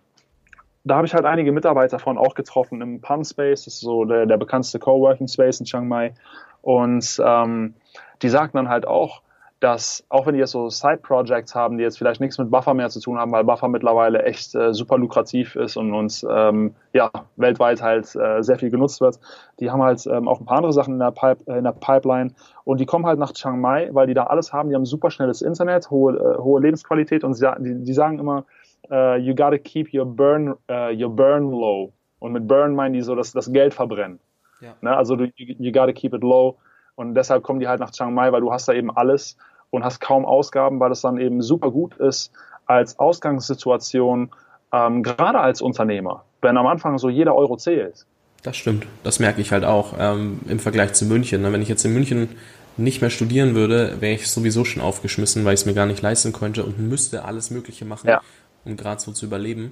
[0.90, 4.06] da habe ich halt einige Mitarbeiter von auch getroffen im Pan Space, das ist so
[4.06, 6.14] der, der bekannteste Coworking Space in Chiang Mai.
[6.62, 7.76] Und ähm,
[8.22, 9.22] die sagten dann halt auch,
[9.60, 12.90] dass auch wenn die jetzt so Side-Projects haben, die jetzt vielleicht nichts mit Buffer mehr
[12.90, 17.12] zu tun haben, weil Buffer mittlerweile echt äh, super lukrativ ist und uns ähm, ja
[17.36, 19.20] weltweit halt äh, sehr viel genutzt wird,
[19.60, 21.74] die haben halt ähm, auch ein paar andere Sachen in der, Pipe, äh, in der
[21.74, 22.32] Pipeline
[22.64, 24.70] und die kommen halt nach Chiang Mai, weil die da alles haben.
[24.70, 28.46] Die haben super schnelles Internet, hohe, äh, hohe Lebensqualität und sie, die, die sagen immer,
[28.92, 31.94] uh, you gotta keep your burn, uh, your burn low.
[32.20, 34.20] Und mit Burn meinen die so, dass das Geld verbrennen.
[34.62, 34.76] Ja.
[34.82, 34.96] Ne?
[34.96, 36.58] Also du, you, you gotta keep it low.
[36.96, 39.38] Und deshalb kommen die halt nach Chiang Mai, weil du hast da eben alles
[39.70, 42.32] und hast kaum Ausgaben, weil es dann eben super gut ist
[42.66, 44.32] als Ausgangssituation,
[44.74, 48.06] ähm, gerade als Unternehmer, wenn am Anfang so jeder Euro zählt.
[48.44, 51.42] Das stimmt, das merke ich halt auch ähm, im Vergleich zu München.
[51.42, 51.52] Ne?
[51.52, 52.30] Wenn ich jetzt in München
[52.78, 56.02] nicht mehr studieren würde, wäre ich sowieso schon aufgeschmissen, weil ich es mir gar nicht
[56.02, 58.22] leisten könnte und müsste alles Mögliche machen, ja.
[58.66, 59.72] Um gerade so zu überleben.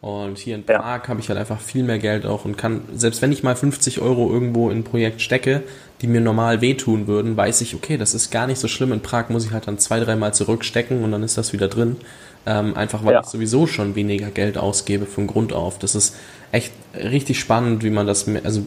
[0.00, 1.08] Und hier in Prag ja.
[1.08, 4.00] habe ich halt einfach viel mehr Geld auch und kann, selbst wenn ich mal 50
[4.00, 5.62] Euro irgendwo in ein Projekt stecke,
[6.00, 8.90] die mir normal wehtun würden, weiß ich, okay, das ist gar nicht so schlimm.
[8.90, 11.98] In Prag muss ich halt dann zwei, dreimal zurückstecken und dann ist das wieder drin.
[12.46, 13.20] Ähm, einfach weil ja.
[13.20, 15.78] ich sowieso schon weniger Geld ausgebe von Grund auf.
[15.78, 16.16] Das ist
[16.50, 18.62] echt richtig spannend, wie man das, also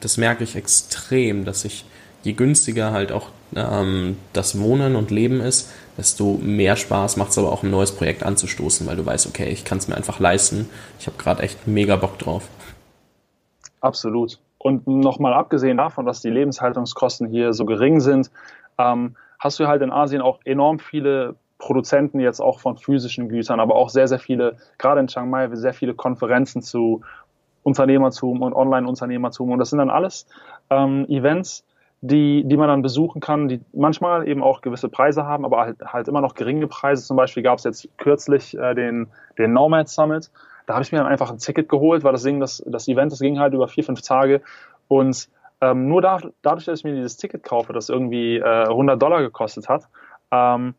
[0.00, 1.84] das merke ich extrem, dass ich
[2.24, 7.38] je günstiger halt auch ähm, das Wohnen und Leben ist, desto mehr Spaß macht es
[7.38, 10.20] aber auch ein neues Projekt anzustoßen, weil du weißt, okay, ich kann es mir einfach
[10.20, 10.68] leisten.
[10.98, 12.48] Ich habe gerade echt mega Bock drauf.
[13.80, 14.38] Absolut.
[14.58, 18.30] Und nochmal abgesehen davon, dass die Lebenshaltungskosten hier so gering sind,
[18.78, 23.60] ähm, hast du halt in Asien auch enorm viele Produzenten jetzt auch von physischen Gütern,
[23.60, 27.02] aber auch sehr, sehr viele, gerade in Chiang Mai, sehr viele Konferenzen zu
[27.62, 29.50] Unternehmertum und Online-Unternehmertum.
[29.50, 30.26] Und das sind dann alles
[30.70, 31.64] ähm, Events,
[32.04, 35.80] die, die man dann besuchen kann, die manchmal eben auch gewisse Preise haben, aber halt,
[35.84, 37.04] halt immer noch geringe Preise.
[37.04, 39.06] Zum Beispiel gab es jetzt kürzlich äh, den,
[39.38, 40.30] den Nomad Summit.
[40.66, 43.12] Da habe ich mir dann einfach ein Ticket geholt, weil das Ding, das, das Event,
[43.12, 44.42] das ging halt über vier, fünf Tage.
[44.88, 45.28] Und
[45.60, 49.22] ähm, nur da, dadurch, dass ich mir dieses Ticket kaufe, das irgendwie äh, 100 Dollar
[49.22, 49.88] gekostet hat,
[50.32, 50.74] ähm,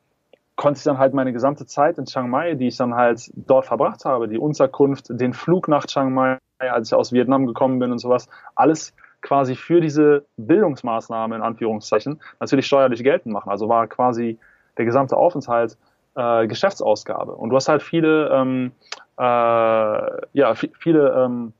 [0.58, 3.66] konnte ich dann halt meine gesamte Zeit in Chiang Mai, die ich dann halt dort
[3.66, 7.94] verbracht habe, die Unterkunft, den Flug nach Chiang Mai, als ich aus Vietnam gekommen bin
[7.94, 8.94] und sowas, alles
[9.24, 13.50] quasi für diese Bildungsmaßnahmen in Anführungszeichen natürlich steuerlich geltend machen.
[13.50, 14.38] Also war quasi
[14.78, 15.78] der gesamte Aufenthalt
[16.16, 17.34] äh, Geschäftsausgabe.
[17.34, 18.72] Und du hast halt viele, ähm,
[19.18, 21.54] äh, ja, viele ähm,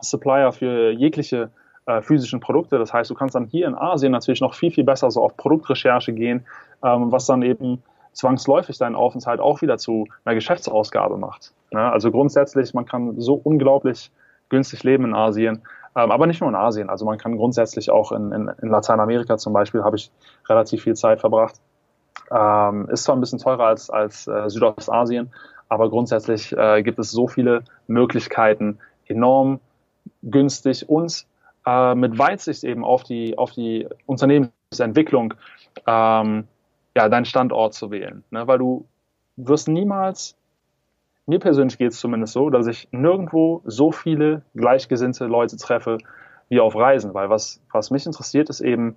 [0.00, 1.50] Supplier für jegliche
[1.86, 2.78] äh, physischen Produkte.
[2.78, 5.36] Das heißt, du kannst dann hier in Asien natürlich noch viel, viel besser so auf
[5.36, 6.46] Produktrecherche gehen,
[6.84, 7.82] ähm, was dann eben
[8.12, 11.52] zwangsläufig deinen Aufenthalt auch wieder zu einer Geschäftsausgabe macht.
[11.70, 11.80] Ne?
[11.80, 14.10] Also grundsätzlich, man kann so unglaublich
[14.48, 15.62] günstig leben in Asien,
[15.94, 16.90] aber nicht nur in Asien.
[16.90, 20.10] Also man kann grundsätzlich auch in, in, in Lateinamerika zum Beispiel, habe ich
[20.48, 21.56] relativ viel Zeit verbracht.
[22.30, 25.30] Ähm, ist zwar ein bisschen teurer als, als äh, Südostasien,
[25.68, 29.60] aber grundsätzlich äh, gibt es so viele Möglichkeiten, enorm
[30.22, 31.26] günstig und
[31.66, 35.34] äh, mit Weitsicht eben auf die, auf die Unternehmensentwicklung
[35.86, 36.48] ähm,
[36.96, 38.24] ja, deinen Standort zu wählen.
[38.30, 38.46] Ne?
[38.46, 38.86] Weil du
[39.36, 40.36] wirst niemals,
[41.28, 45.98] mir persönlich geht es zumindest so, dass ich nirgendwo so viele gleichgesinnte Leute treffe
[46.48, 47.12] wie auf Reisen.
[47.14, 48.96] Weil was, was mich interessiert, ist eben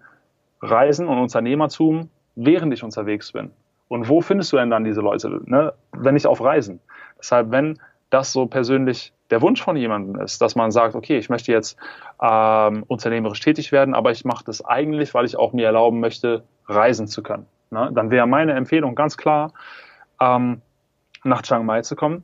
[0.61, 3.51] Reisen und Unternehmertum, während ich unterwegs bin.
[3.89, 5.73] Und wo findest du denn dann diese Leute, ne?
[5.91, 6.79] wenn nicht auf Reisen?
[7.19, 7.77] Deshalb, wenn
[8.09, 11.77] das so persönlich der Wunsch von jemandem ist, dass man sagt, okay, ich möchte jetzt
[12.21, 16.43] ähm, unternehmerisch tätig werden, aber ich mache das eigentlich, weil ich auch mir erlauben möchte,
[16.67, 17.45] reisen zu können.
[17.71, 17.89] Ne?
[17.93, 19.53] Dann wäre meine Empfehlung ganz klar,
[20.21, 20.61] ähm,
[21.23, 22.23] nach Chiang Mai zu kommen,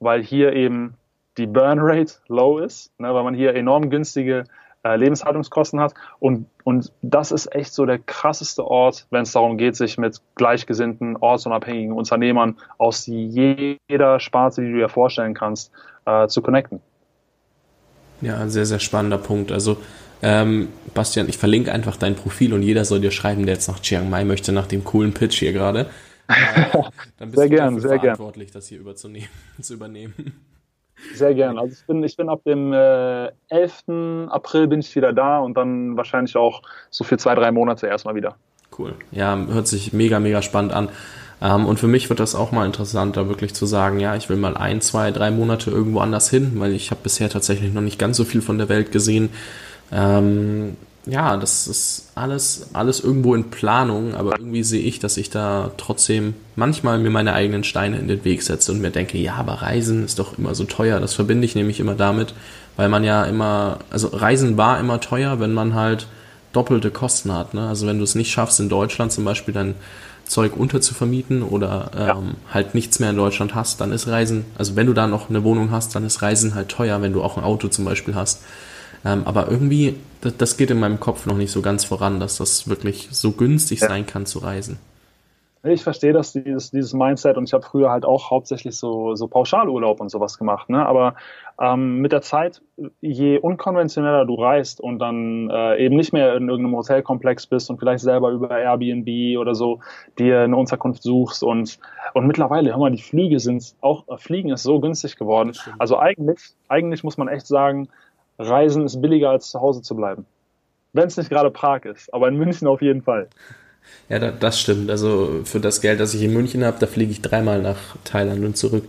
[0.00, 0.94] weil hier eben
[1.36, 4.44] die Burn Rate low ist, ne, weil man hier enorm günstige
[4.86, 5.94] äh, Lebenshaltungskosten hat.
[6.18, 10.20] Und, und das ist echt so der krasseste Ort, wenn es darum geht, sich mit
[10.36, 15.72] gleichgesinnten, ortsunabhängigen Unternehmern aus jeder Sparte, die du dir vorstellen kannst,
[16.04, 16.80] äh, zu connecten.
[18.22, 19.52] Ja, sehr, sehr spannender Punkt.
[19.52, 19.76] Also,
[20.22, 23.80] ähm, Bastian, ich verlinke einfach dein Profil und jeder soll dir schreiben, der jetzt nach
[23.80, 25.86] Chiang Mai möchte, nach dem coolen Pitch hier gerade.
[27.18, 28.54] Dann bist sehr du gern, sehr verantwortlich, gern.
[28.54, 29.28] das hier überzunehmen,
[29.60, 30.14] zu übernehmen.
[31.14, 31.58] Sehr gern.
[31.58, 34.28] Also ich bin, ich bin ab dem äh, 11.
[34.30, 38.14] April bin ich wieder da und dann wahrscheinlich auch so für zwei, drei Monate erstmal
[38.14, 38.36] wieder.
[38.76, 38.94] Cool.
[39.10, 40.88] Ja, hört sich mega, mega spannend an.
[41.40, 44.28] Ähm, und für mich wird das auch mal interessant, da wirklich zu sagen, ja, ich
[44.28, 47.82] will mal ein, zwei, drei Monate irgendwo anders hin, weil ich habe bisher tatsächlich noch
[47.82, 49.30] nicht ganz so viel von der Welt gesehen.
[49.92, 50.76] Ähm,
[51.06, 55.70] ja, das ist alles, alles irgendwo in Planung, aber irgendwie sehe ich, dass ich da
[55.76, 59.62] trotzdem manchmal mir meine eigenen Steine in den Weg setze und mir denke, ja, aber
[59.62, 60.98] Reisen ist doch immer so teuer.
[60.98, 62.34] Das verbinde ich nämlich immer damit,
[62.76, 66.08] weil man ja immer, also Reisen war immer teuer, wenn man halt
[66.52, 67.54] doppelte Kosten hat.
[67.54, 67.68] Ne?
[67.68, 69.76] Also wenn du es nicht schaffst, in Deutschland zum Beispiel dein
[70.24, 72.22] Zeug unterzuvermieten oder ähm, ja.
[72.52, 75.44] halt nichts mehr in Deutschland hast, dann ist Reisen, also wenn du da noch eine
[75.44, 78.42] Wohnung hast, dann ist Reisen halt teuer, wenn du auch ein Auto zum Beispiel hast.
[79.04, 82.38] Ähm, aber irgendwie, das, das, geht in meinem Kopf noch nicht so ganz voran, dass
[82.38, 83.88] das wirklich so günstig ja.
[83.88, 84.78] sein kann zu reisen.
[85.72, 89.26] Ich verstehe das, dieses, dieses Mindset und ich habe früher halt auch hauptsächlich so, so
[89.26, 90.70] Pauschalurlaub und sowas gemacht.
[90.70, 90.86] Ne?
[90.86, 91.16] Aber
[91.60, 92.62] ähm, mit der Zeit,
[93.00, 97.78] je unkonventioneller du reist und dann äh, eben nicht mehr in irgendeinem Hotelkomplex bist und
[97.78, 99.80] vielleicht selber über Airbnb oder so
[100.18, 101.78] dir eine Unterkunft suchst und,
[102.14, 105.52] und mittlerweile, hör mal, die Flüge sind auch, Fliegen ist so günstig geworden.
[105.78, 107.88] Also eigentlich, eigentlich muss man echt sagen,
[108.38, 110.26] Reisen ist billiger als zu Hause zu bleiben.
[110.92, 113.28] Wenn es nicht gerade Prag ist, aber in München auf jeden Fall.
[114.08, 114.90] Ja, das stimmt.
[114.90, 118.44] Also für das Geld, das ich in München habe, da fliege ich dreimal nach Thailand
[118.44, 118.84] und zurück.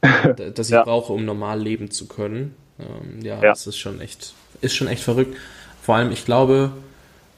[0.54, 0.84] Das ich ja.
[0.84, 2.54] brauche, um normal leben zu können.
[2.78, 5.36] Ähm, ja, ja, das ist schon echt, ist schon echt verrückt.
[5.82, 6.70] Vor allem, ich glaube,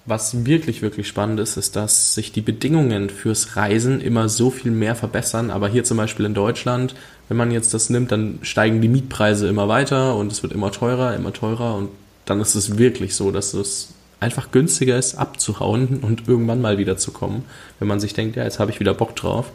[0.05, 4.71] was wirklich, wirklich spannend ist, ist, dass sich die Bedingungen fürs Reisen immer so viel
[4.71, 5.51] mehr verbessern.
[5.51, 6.95] Aber hier zum Beispiel in Deutschland
[7.31, 10.73] wenn man jetzt das nimmt, dann steigen die Mietpreise immer weiter und es wird immer
[10.73, 11.89] teurer, immer teurer und
[12.25, 16.97] dann ist es wirklich so, dass es einfach günstiger ist, abzuhauen und irgendwann mal wieder
[16.97, 17.45] zu kommen,
[17.79, 19.47] wenn man sich denkt, ja, jetzt habe ich wieder Bock drauf.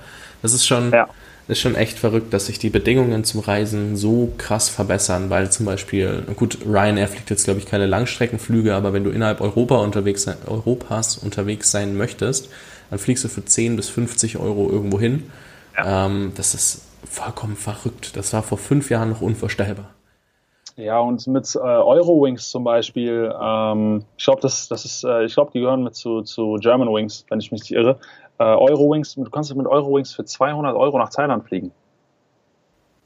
[0.41, 1.09] Das ist schon, ja.
[1.49, 5.65] ist schon echt verrückt, dass sich die Bedingungen zum Reisen so krass verbessern, weil zum
[5.65, 10.25] Beispiel, gut, Ryanair fliegt jetzt, glaube ich, keine Langstreckenflüge, aber wenn du innerhalb Europa unterwegs,
[10.47, 12.47] Europas unterwegs sein möchtest,
[12.89, 15.23] dann fliegst du für 10 bis 50 Euro irgendwo hin.
[15.75, 16.05] Ja.
[16.05, 18.15] Ähm, das ist vollkommen verrückt.
[18.15, 19.89] Das war vor fünf Jahren noch unvorstellbar.
[20.77, 25.33] Ja, und mit äh, Eurowings zum Beispiel, ähm, ich glaube, das, das ist, äh, ich
[25.33, 27.97] glaube, die gehören mit zu, zu German Wings, wenn ich mich nicht irre.
[28.39, 31.71] Äh, Eurowings, du kannst mit Eurowings für 200 Euro nach Thailand fliegen.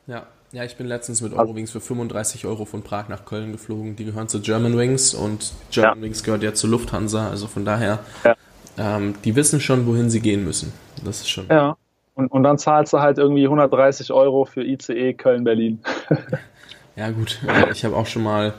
[0.08, 3.96] Ja, ja, ich bin letztens mit Eurowings für 35 Euro von Prag nach Köln geflogen.
[3.96, 6.04] Die gehören zu German Wings und German ja.
[6.06, 8.36] Wings gehört ja zu Lufthansa, also von daher, ja.
[8.80, 10.74] ähm, die wissen schon, wohin sie gehen müssen.
[11.06, 11.46] Das ist schon.
[11.50, 11.78] Ja.
[12.20, 15.80] Und, und dann zahlst du halt irgendwie 130 Euro für ICE Köln-Berlin.
[16.98, 17.40] ja, gut.
[17.72, 18.54] Ich habe auch schon mal,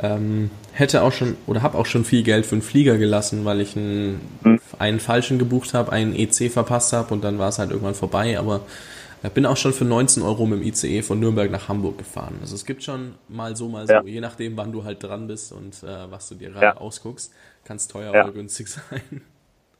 [0.00, 3.60] ähm, hätte auch schon oder habe auch schon viel Geld für einen Flieger gelassen, weil
[3.60, 4.60] ich einen, hm.
[4.78, 8.38] einen falschen gebucht habe, einen EC verpasst habe und dann war es halt irgendwann vorbei.
[8.38, 8.62] Aber
[9.22, 12.38] Ich bin auch schon für 19 Euro mit dem ICE von Nürnberg nach Hamburg gefahren.
[12.40, 14.02] Also es gibt schon mal so, mal so, ja.
[14.04, 16.76] je nachdem, wann du halt dran bist und äh, was du dir gerade ja.
[16.78, 17.30] ausguckst,
[17.64, 18.24] kann es teuer ja.
[18.24, 19.20] oder günstig sein.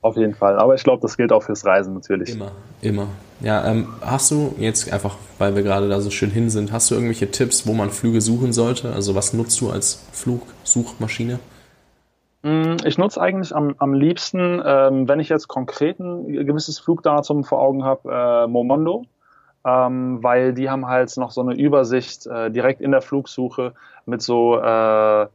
[0.07, 0.57] Auf jeden Fall.
[0.57, 2.31] Aber ich glaube, das gilt auch fürs Reisen natürlich.
[2.31, 3.09] Immer, immer.
[3.41, 6.93] Ja, ähm, hast du jetzt einfach, weil wir gerade da so schön hin sind, hast
[6.93, 8.93] du irgendwelche Tipps, wo man Flüge suchen sollte?
[8.93, 11.41] Also was nutzt du als Flugsuchmaschine?
[12.43, 17.43] Mm, ich nutze eigentlich am, am liebsten, ähm, wenn ich jetzt konkret ein gewisses Flugdatum
[17.43, 19.07] vor Augen habe, äh, Momondo,
[19.65, 23.73] ähm, weil die haben halt noch so eine Übersicht äh, direkt in der Flugsuche
[24.05, 25.27] mit so, äh,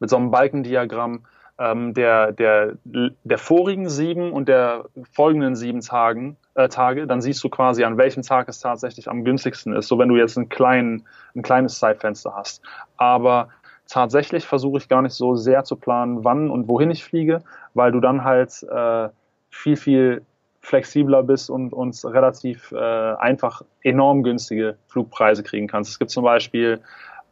[0.00, 1.20] mit so einem Balkendiagramm
[1.60, 7.06] ähm, der, der, der vorigen sieben und der folgenden sieben Tagen, äh, Tage.
[7.06, 10.16] Dann siehst du quasi, an welchem Tag es tatsächlich am günstigsten ist, so wenn du
[10.16, 11.06] jetzt ein, kleinen,
[11.36, 12.62] ein kleines Zeitfenster hast.
[12.96, 13.50] Aber
[13.86, 17.42] tatsächlich versuche ich gar nicht so sehr zu planen, wann und wohin ich fliege,
[17.74, 19.10] weil du dann halt äh,
[19.50, 20.22] viel, viel
[20.62, 25.90] flexibler bist und uns relativ äh, einfach enorm günstige Flugpreise kriegen kannst.
[25.90, 26.80] Es gibt zum Beispiel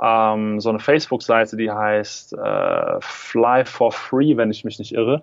[0.02, 5.22] ähm, so eine Facebook-Seite, die heißt äh, Fly for Free, wenn ich mich nicht irre.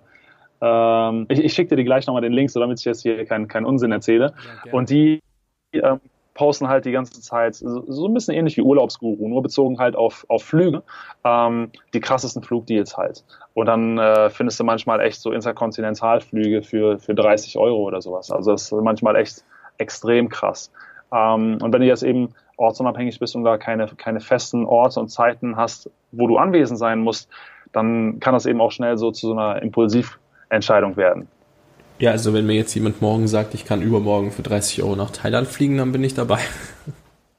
[0.60, 3.24] Ähm, ich, ich schicke dir die gleich nochmal den Link, so damit ich jetzt hier
[3.26, 4.34] keinen kein Unsinn erzähle.
[4.64, 5.20] Ja, und die
[5.72, 6.00] ähm,
[6.36, 9.96] posten halt die ganze Zeit so, so ein bisschen ähnlich wie Urlaubsguru, nur bezogen halt
[9.96, 10.82] auf, auf Flüge,
[11.24, 13.24] ähm, die krassesten Flugdeals halt.
[13.54, 18.30] Und dann äh, findest du manchmal echt so Interkontinentalflüge für, für 30 Euro oder sowas.
[18.30, 19.44] Also das ist manchmal echt
[19.78, 20.70] extrem krass.
[21.12, 25.08] Ähm, und wenn du jetzt eben ortsunabhängig bist und da keine, keine festen Orte und
[25.08, 27.28] Zeiten hast, wo du anwesend sein musst,
[27.72, 31.28] dann kann das eben auch schnell so zu so einer Impulsiventscheidung werden.
[31.98, 35.10] Ja, also wenn mir jetzt jemand morgen sagt, ich kann übermorgen für 30 Euro nach
[35.10, 36.40] Thailand fliegen, dann bin ich dabei.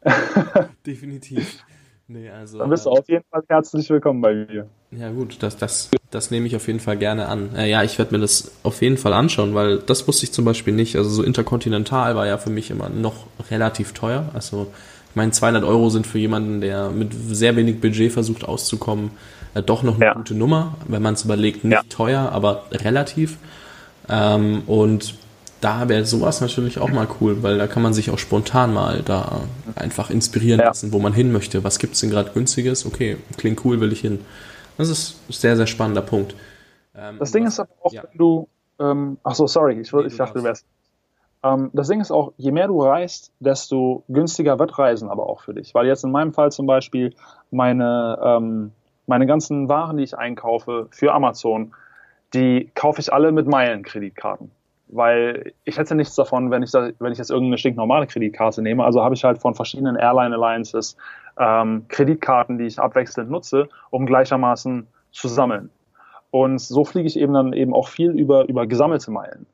[0.86, 1.64] Definitiv.
[2.10, 4.70] Nee, also, dann bist du auf jeden Fall herzlich willkommen bei mir.
[4.92, 7.54] Ja gut, das, das, das nehme ich auf jeden Fall gerne an.
[7.54, 10.46] Äh, ja, ich werde mir das auf jeden Fall anschauen, weil das wusste ich zum
[10.46, 10.96] Beispiel nicht.
[10.96, 14.30] Also so interkontinental war ja für mich immer noch relativ teuer.
[14.34, 14.72] Also
[15.18, 19.12] meine, 200 Euro sind für jemanden, der mit sehr wenig Budget versucht auszukommen,
[19.54, 20.14] äh, doch noch eine ja.
[20.14, 20.76] gute Nummer.
[20.88, 21.84] Wenn man es überlegt, nicht ja.
[21.90, 23.38] teuer, aber relativ.
[24.08, 25.16] Ähm, und
[25.60, 29.02] da wäre sowas natürlich auch mal cool, weil da kann man sich auch spontan mal
[29.04, 29.42] da
[29.76, 30.68] einfach inspirieren ja.
[30.68, 31.64] lassen, wo man hin möchte.
[31.64, 32.86] Was gibt es denn gerade günstiges?
[32.86, 34.20] Okay, klingt cool, will ich hin.
[34.78, 36.36] Das ist ein sehr, sehr spannender Punkt.
[36.96, 38.48] Ähm, das Ding was, ist aber auch, wenn du,
[38.80, 40.66] ähm, ach so, sorry, ich, ich dachte, du wärst.
[41.44, 45.42] Ähm, das Ding ist auch, je mehr du reist, desto günstiger wird Reisen aber auch
[45.42, 45.74] für dich.
[45.74, 47.14] Weil jetzt in meinem Fall zum Beispiel
[47.52, 48.72] meine, ähm,
[49.06, 51.74] meine ganzen Waren, die ich einkaufe für Amazon,
[52.34, 54.52] die kaufe ich alle mit Meilenkreditkarten.
[54.90, 58.86] Weil ich hätte nichts davon, wenn ich, da, wenn ich jetzt irgendeine stinknormale Kreditkarte nehme.
[58.86, 60.96] Also habe ich halt von verschiedenen Airline Alliances
[61.38, 65.70] ähm, Kreditkarten, die ich abwechselnd nutze, um gleichermaßen zu sammeln.
[66.32, 69.46] Und so fliege ich eben dann eben auch viel über, über gesammelte Meilen.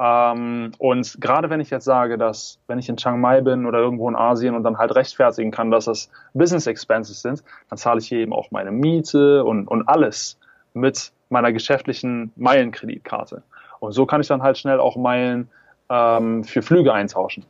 [0.00, 3.78] Ähm, und gerade wenn ich jetzt sage, dass wenn ich in Chiang Mai bin oder
[3.78, 7.98] irgendwo in Asien und dann halt rechtfertigen kann, dass das Business Expenses sind, dann zahle
[7.98, 10.38] ich hier eben auch meine Miete und, und alles
[10.72, 13.42] mit meiner geschäftlichen Meilenkreditkarte.
[13.80, 15.48] Und so kann ich dann halt schnell auch Meilen
[15.90, 17.44] ähm, für Flüge eintauschen.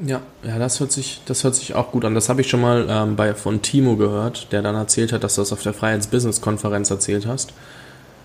[0.00, 2.14] Ja, ja, das hört sich, das hört sich auch gut an.
[2.14, 5.34] Das habe ich schon mal ähm, bei von Timo gehört, der dann erzählt hat, dass
[5.34, 7.52] du das auf der Freiheits-Business-Konferenz erzählt hast.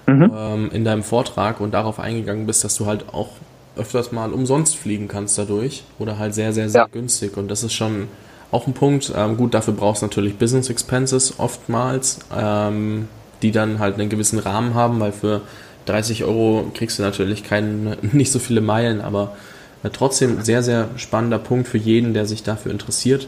[0.05, 0.31] Mhm.
[0.35, 3.29] Ähm, in deinem Vortrag und darauf eingegangen bist, dass du halt auch
[3.75, 6.87] öfters mal umsonst fliegen kannst dadurch oder halt sehr, sehr, sehr ja.
[6.87, 7.37] günstig.
[7.37, 8.07] Und das ist schon
[8.51, 9.11] auch ein Punkt.
[9.15, 13.07] Ähm, gut, dafür brauchst du natürlich Business Expenses oftmals, ähm,
[13.41, 15.41] die dann halt einen gewissen Rahmen haben, weil für
[15.85, 19.35] 30 Euro kriegst du natürlich kein, nicht so viele Meilen, aber
[19.83, 23.27] äh, trotzdem sehr, sehr spannender Punkt für jeden, der sich dafür interessiert.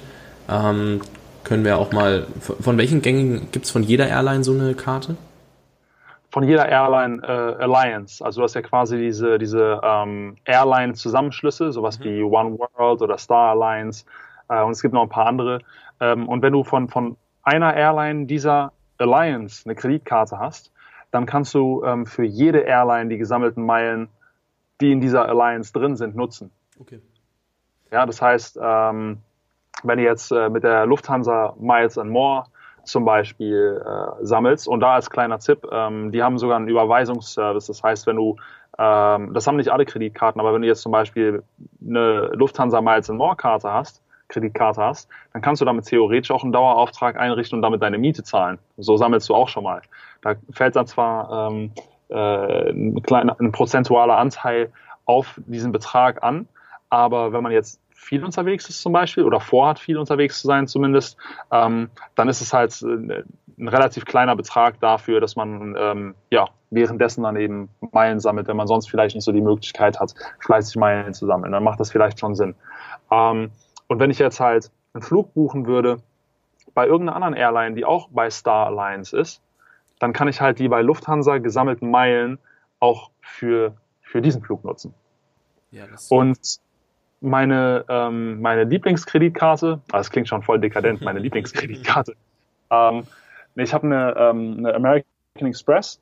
[0.49, 1.01] Ähm,
[1.43, 5.15] können wir auch mal, von welchen Gängen gibt es von jeder Airline so eine Karte?
[6.35, 8.21] Von jeder Airline äh, Alliance.
[8.21, 12.03] Also du hast ja quasi diese, diese ähm, Airline-Zusammenschlüsse, sowas mhm.
[12.03, 14.03] wie One World oder Star Alliance
[14.49, 15.59] äh, und es gibt noch ein paar andere.
[16.01, 20.73] Ähm, und wenn du von, von einer Airline dieser Alliance eine Kreditkarte hast,
[21.09, 24.09] dann kannst du ähm, für jede Airline die gesammelten Meilen,
[24.81, 26.51] die in dieser Alliance drin sind, nutzen.
[26.81, 26.99] Okay.
[27.91, 29.19] Ja, das heißt, ähm,
[29.83, 32.43] wenn du jetzt äh, mit der Lufthansa Miles and More
[32.85, 37.67] zum Beispiel äh, sammelst und da als kleiner Tipp, ähm, die haben sogar einen Überweisungsservice.
[37.67, 38.37] Das heißt, wenn du,
[38.77, 41.43] ähm, das haben nicht alle Kreditkarten, aber wenn du jetzt zum Beispiel
[41.85, 46.43] eine Lufthansa Miles and More Karte hast, Kreditkarte hast, dann kannst du damit theoretisch auch
[46.43, 48.57] einen Dauerauftrag einrichten und damit deine Miete zahlen.
[48.77, 49.81] So sammelst du auch schon mal.
[50.21, 51.71] Da fällt dann zwar ähm,
[52.09, 54.71] äh, ein, kleiner, ein prozentualer Anteil
[55.05, 56.47] auf diesen Betrag an,
[56.89, 60.67] aber wenn man jetzt viel unterwegs ist zum Beispiel oder vorhat, viel unterwegs zu sein
[60.67, 61.17] zumindest,
[61.51, 63.23] ähm, dann ist es halt äh,
[63.57, 68.57] ein relativ kleiner Betrag dafür, dass man ähm, ja währenddessen dann eben Meilen sammelt, wenn
[68.57, 71.51] man sonst vielleicht nicht so die Möglichkeit hat, fleißig Meilen zu sammeln.
[71.51, 72.53] Dann macht das vielleicht schon Sinn.
[73.09, 73.51] Ähm,
[73.87, 75.97] Und wenn ich jetzt halt einen Flug buchen würde
[76.73, 79.41] bei irgendeiner anderen Airline, die auch bei Star Alliance ist,
[79.99, 82.39] dann kann ich halt die bei Lufthansa gesammelten Meilen
[82.79, 84.93] auch für, für diesen Flug nutzen.
[85.71, 86.59] Ja, und
[87.25, 92.13] meine, ähm, meine Lieblingskreditkarte, ah, das klingt schon voll dekadent, meine Lieblingskreditkarte.
[92.71, 93.03] Ähm,
[93.55, 95.99] ich habe eine, ähm, eine American Express.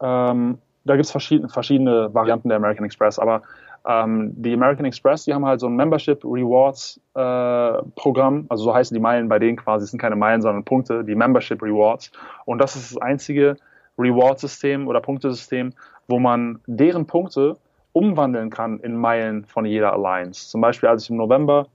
[0.00, 3.42] Ähm, da gibt es verschiedene, verschiedene Varianten der American Express, aber
[3.86, 8.74] ähm, die American Express, die haben halt so ein Membership Rewards äh, Programm, also so
[8.74, 12.10] heißen die Meilen bei denen quasi, es sind keine Meilen, sondern Punkte, die Membership Rewards.
[12.44, 13.56] Und das ist das einzige
[13.98, 15.72] Reward-System oder Punktesystem,
[16.06, 17.56] wo man deren Punkte
[17.98, 20.48] umwandeln kann in Meilen von jeder Alliance.
[20.48, 21.66] Zum Beispiel, als ich im November,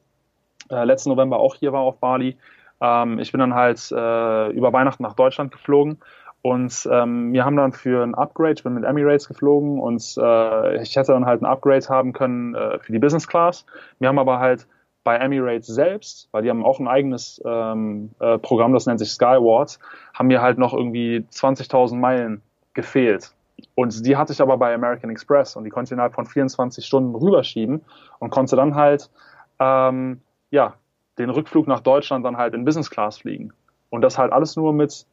[0.69, 2.37] äh, letzten November auch hier war auf Bali,
[2.81, 5.99] ähm, ich bin dann halt äh, über Weihnachten nach Deutschland geflogen
[6.41, 10.81] und ähm, wir haben dann für ein Upgrade, ich bin mit Emirates geflogen und äh,
[10.81, 13.65] ich hätte dann halt ein Upgrade haben können äh, für die Business Class.
[13.99, 14.67] Wir haben aber halt
[15.03, 19.11] bei Emirates selbst, weil die haben auch ein eigenes ähm, äh, Programm, das nennt sich
[19.11, 19.79] Skyward,
[20.13, 22.41] haben mir halt noch irgendwie 20.000 Meilen
[22.73, 23.33] gefehlt.
[23.75, 26.85] Und die hatte ich aber bei American Express und die konnte ich innerhalb von 24
[26.85, 27.81] Stunden rüberschieben
[28.19, 29.09] und konnte dann halt
[29.59, 30.75] ähm, ja
[31.17, 33.53] den Rückflug nach Deutschland dann halt in Business Class fliegen.
[33.89, 35.05] Und das halt alles nur mit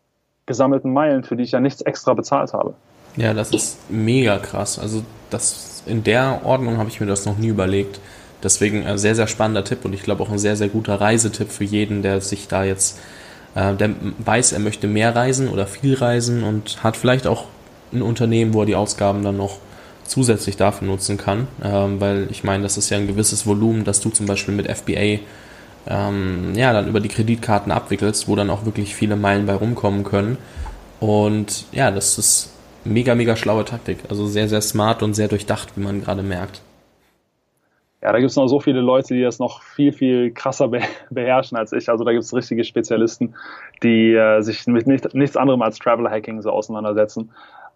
[0.47, 2.75] gesammelten Meilen, für die ich ja nichts extra bezahlt habe.
[3.17, 4.79] Ja, das ist mega krass.
[4.79, 8.01] Also das in der Ordnung habe ich mir das noch nie überlegt.
[8.43, 11.51] Deswegen ein sehr, sehr spannender Tipp und ich glaube auch ein sehr, sehr guter Reisetipp
[11.51, 12.99] für jeden, der sich da jetzt,
[13.55, 17.47] äh, der weiß, er möchte mehr reisen oder viel reisen und hat vielleicht auch
[17.93, 19.59] ein Unternehmen, wo er die Ausgaben dann noch
[20.05, 21.49] zusätzlich dafür nutzen kann.
[21.63, 24.71] Ähm, weil ich meine, das ist ja ein gewisses Volumen, das du zum Beispiel mit
[24.71, 25.21] FBA
[25.87, 30.05] ähm, ja, dann über die Kreditkarten abwickelst, wo dann auch wirklich viele Meilen bei rumkommen
[30.05, 30.39] können.
[30.99, 32.53] Und ja, das ist
[32.85, 33.99] mega, mega schlaue Taktik.
[34.09, 36.61] Also sehr, sehr smart und sehr durchdacht, wie man gerade merkt.
[38.03, 40.81] Ja, da gibt es noch so viele Leute, die das noch viel, viel krasser be
[41.11, 41.89] beherrschen als ich.
[41.89, 43.35] Also da gibt es richtige Spezialisten,
[43.83, 47.31] die äh, sich mit nicht, nichts anderem als Travel Hacking so auseinandersetzen.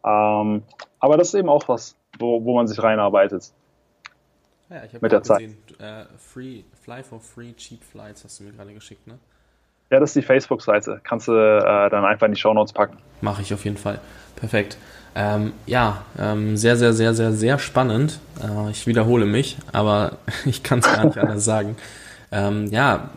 [0.05, 0.63] Ähm,
[1.01, 3.53] aber das ist eben auch was, wo, wo man sich reinarbeitet.
[4.71, 8.73] Ja, ich habe gesehen, äh, free, Fly for Free Cheap Flights hast du mir gerade
[8.73, 9.19] geschickt, ne?
[9.91, 11.01] Ja, das ist die Facebook-Seite.
[11.05, 12.97] Kannst du äh, dann einfach in die Show Notes packen.
[13.21, 14.01] Mache ich auf jeden Fall.
[14.35, 14.79] Perfekt.
[15.15, 18.19] Ähm, ja, ähm, sehr, sehr, sehr, sehr, sehr spannend.
[18.43, 20.13] Äh, ich wiederhole mich, aber
[20.45, 21.77] ich kann es gar nicht anders sagen.
[22.33, 23.11] Ähm, ja,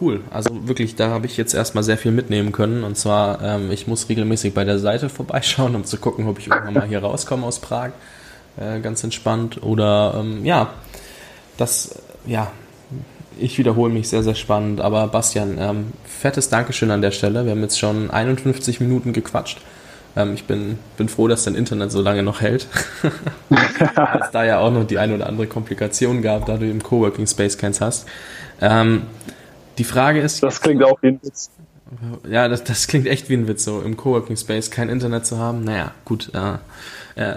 [0.00, 0.20] cool.
[0.30, 2.84] Also wirklich, da habe ich jetzt erstmal sehr viel mitnehmen können.
[2.84, 6.48] Und zwar, ähm, ich muss regelmäßig bei der Seite vorbeischauen, um zu gucken, ob ich
[6.48, 7.90] irgendwann mal hier rauskomme aus Prag.
[8.56, 9.62] Äh, ganz entspannt.
[9.62, 10.70] Oder ähm, ja,
[11.56, 12.50] das, ja,
[13.38, 14.80] ich wiederhole mich sehr, sehr spannend.
[14.80, 17.44] Aber Bastian, ähm, fettes Dankeschön an der Stelle.
[17.44, 19.60] Wir haben jetzt schon 51 Minuten gequatscht.
[20.16, 22.68] Ähm, ich bin, bin froh, dass dein Internet so lange noch hält.
[23.50, 27.26] es da ja auch noch die eine oder andere Komplikation gab, da du im Coworking
[27.26, 28.06] Space keins hast.
[29.78, 30.42] Die Frage ist.
[30.42, 31.50] Das klingt auch wie ein Witz.
[32.28, 35.38] Ja, das, das klingt echt wie ein Witz, so im Coworking Space kein Internet zu
[35.38, 35.64] haben.
[35.64, 36.30] Naja, gut.
[36.34, 36.58] Äh,
[37.20, 37.36] äh,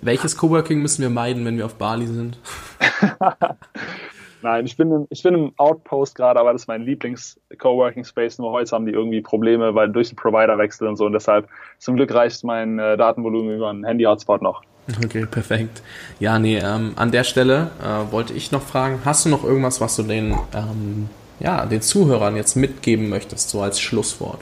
[0.00, 2.38] welches Coworking müssen wir meiden, wenn wir auf Bali sind?
[4.42, 8.38] Nein, ich bin, im, ich bin im Outpost gerade, aber das ist mein Lieblings-Coworking-Space.
[8.38, 11.06] Nur heute haben die irgendwie Probleme, weil durch den Provider-Wechsel und so.
[11.06, 11.48] Und deshalb,
[11.78, 14.62] zum Glück reicht mein äh, Datenvolumen über einen Handy-Hotspot noch.
[15.04, 15.80] Okay, perfekt.
[16.18, 19.80] Ja, nee, ähm, an der Stelle äh, wollte ich noch fragen, hast du noch irgendwas,
[19.80, 21.08] was du den, ähm,
[21.42, 24.40] ja, den Zuhörern jetzt mitgeben möchtest, so als Schlusswort?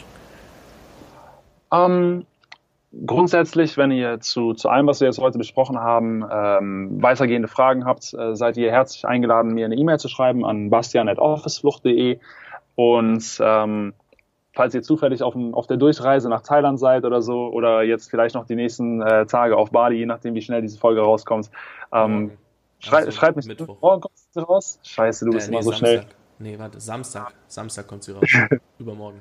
[1.72, 2.26] Ähm,
[3.07, 7.84] Grundsätzlich, wenn ihr zu, zu allem, was wir jetzt heute besprochen haben, ähm, weitergehende Fragen
[7.84, 12.18] habt, äh, seid ihr herzlich eingeladen, mir eine E-Mail zu schreiben an bastian.officeflucht.de
[12.74, 13.92] und ähm,
[14.55, 18.34] falls ihr zufällig auf, auf der Durchreise nach Thailand seid oder so oder jetzt vielleicht
[18.34, 21.48] noch die nächsten äh, Tage auf Bali, je nachdem, wie schnell diese Folge rauskommt,
[21.92, 22.32] ähm,
[22.80, 23.46] schrei also schreibt mich.
[23.46, 23.76] Mittwoch.
[23.80, 24.80] Morgen kommt sie raus?
[24.82, 25.88] Scheiße, du bist äh, nee, immer so Samstag.
[25.88, 26.07] schnell.
[26.41, 27.34] Nee, warte, Samstag.
[27.47, 28.28] Samstag kommt sie raus.
[28.78, 29.20] Übermorgen.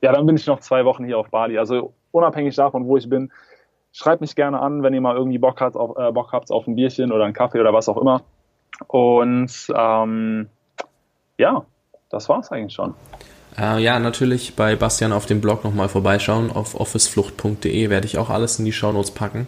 [0.00, 1.58] Ja, dann bin ich noch zwei Wochen hier auf Bali.
[1.58, 3.30] Also unabhängig davon, wo ich bin,
[3.92, 6.66] schreibt mich gerne an, wenn ihr mal irgendwie Bock habt auf, äh, Bock habt auf
[6.66, 8.22] ein Bierchen oder einen Kaffee oder was auch immer.
[8.88, 10.48] Und ähm,
[11.38, 11.64] ja,
[12.10, 12.94] das war's eigentlich schon.
[13.56, 16.50] Äh, ja, natürlich bei Bastian auf dem Blog nochmal vorbeischauen.
[16.50, 19.46] Auf officeflucht.de werde ich auch alles in die Shownotes packen.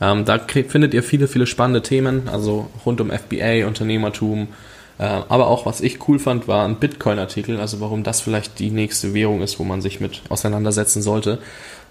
[0.00, 4.48] Ähm, da findet ihr viele, viele spannende Themen, also rund um FBA, Unternehmertum,
[5.04, 9.14] aber auch, was ich cool fand, war ein Bitcoin-Artikel, also warum das vielleicht die nächste
[9.14, 11.38] Währung ist, wo man sich mit auseinandersetzen sollte.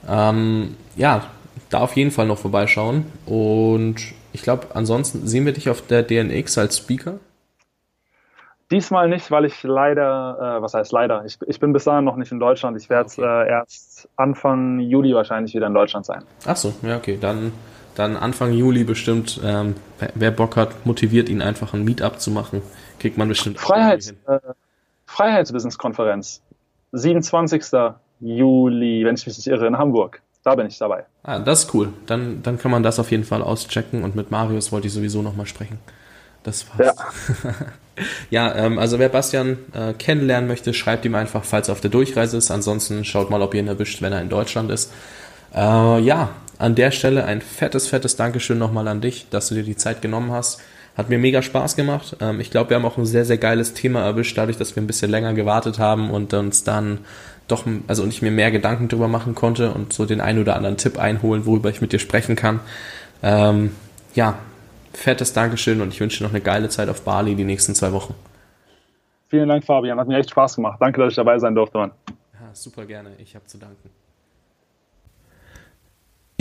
[0.07, 1.23] Ähm, ja,
[1.69, 3.05] da auf jeden Fall noch vorbeischauen.
[3.25, 3.97] Und
[4.33, 7.15] ich glaube, ansonsten sehen wir dich auf der DNX als Speaker.
[8.69, 12.15] Diesmal nicht, weil ich leider, äh, was heißt leider, ich, ich bin bis dahin noch
[12.15, 12.77] nicht in Deutschland.
[12.77, 13.47] Ich werde okay.
[13.47, 16.23] äh, erst Anfang Juli wahrscheinlich wieder in Deutschland sein.
[16.45, 17.17] Ach so, ja, okay.
[17.19, 17.51] Dann
[17.95, 19.75] dann Anfang Juli bestimmt, ähm,
[20.15, 22.61] wer Bock hat, motiviert ihn einfach ein Meetup zu machen.
[23.01, 23.59] Kriegt man bestimmt.
[23.59, 24.39] Freiheits, äh,
[25.07, 26.39] Freiheitsbusiness-Konferenz.
[26.91, 27.95] 27.
[28.19, 30.21] Juli, wenn ich mich nicht irre, in Hamburg.
[30.43, 31.05] Da bin ich dabei.
[31.23, 31.93] Ah, das ist cool.
[32.05, 35.23] Dann, dann kann man das auf jeden Fall auschecken und mit Marius wollte ich sowieso
[35.23, 35.79] nochmal sprechen.
[36.43, 36.95] Das war's.
[37.49, 37.55] Ja,
[38.53, 41.89] ja ähm, also wer Bastian äh, kennenlernen möchte, schreibt ihm einfach, falls er auf der
[41.89, 42.51] Durchreise ist.
[42.51, 44.93] Ansonsten schaut mal, ob ihr ihn erwischt, wenn er in Deutschland ist.
[45.55, 46.29] Äh, ja,
[46.59, 50.03] an der Stelle ein fettes, fettes Dankeschön nochmal an dich, dass du dir die Zeit
[50.03, 50.61] genommen hast.
[50.97, 52.17] Hat mir mega Spaß gemacht.
[52.19, 54.83] Ähm, ich glaube, wir haben auch ein sehr, sehr geiles Thema erwischt, dadurch, dass wir
[54.83, 56.99] ein bisschen länger gewartet haben und uns dann
[57.47, 60.55] doch, also und ich mir mehr Gedanken drüber machen konnte und so den einen oder
[60.55, 62.59] anderen Tipp einholen, worüber ich mit dir sprechen kann.
[63.23, 63.71] Ähm,
[64.15, 64.37] ja,
[64.93, 67.91] fettes Dankeschön und ich wünsche dir noch eine geile Zeit auf Bali die nächsten zwei
[67.91, 68.13] Wochen.
[69.29, 69.99] Vielen Dank, Fabian.
[69.99, 70.77] Hat mir echt Spaß gemacht.
[70.81, 71.91] Danke, dass ich dabei sein durfte, Mann.
[72.33, 73.11] Ja, super gerne.
[73.17, 74.00] Ich habe zu danken.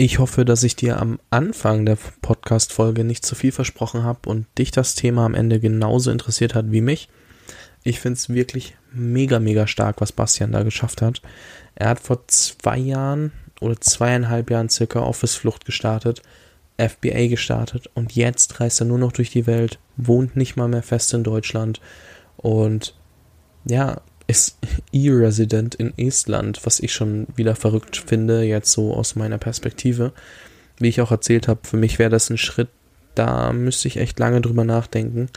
[0.03, 4.47] Ich hoffe, dass ich dir am Anfang der Podcast-Folge nicht zu viel versprochen habe und
[4.57, 7.07] dich das Thema am Ende genauso interessiert hat wie mich.
[7.83, 11.21] Ich finde es wirklich mega, mega stark, was Bastian da geschafft hat.
[11.75, 16.23] Er hat vor zwei Jahren oder zweieinhalb Jahren circa Office Flucht gestartet,
[16.79, 20.81] FBA gestartet und jetzt reist er nur noch durch die Welt, wohnt nicht mal mehr
[20.81, 21.79] fest in Deutschland
[22.37, 22.95] und
[23.65, 24.57] ja, ist
[24.93, 30.13] E-Resident in Estland, was ich schon wieder verrückt finde, jetzt so aus meiner Perspektive.
[30.79, 32.69] Wie ich auch erzählt habe, für mich wäre das ein Schritt,
[33.13, 35.29] da müsste ich echt lange drüber nachdenken.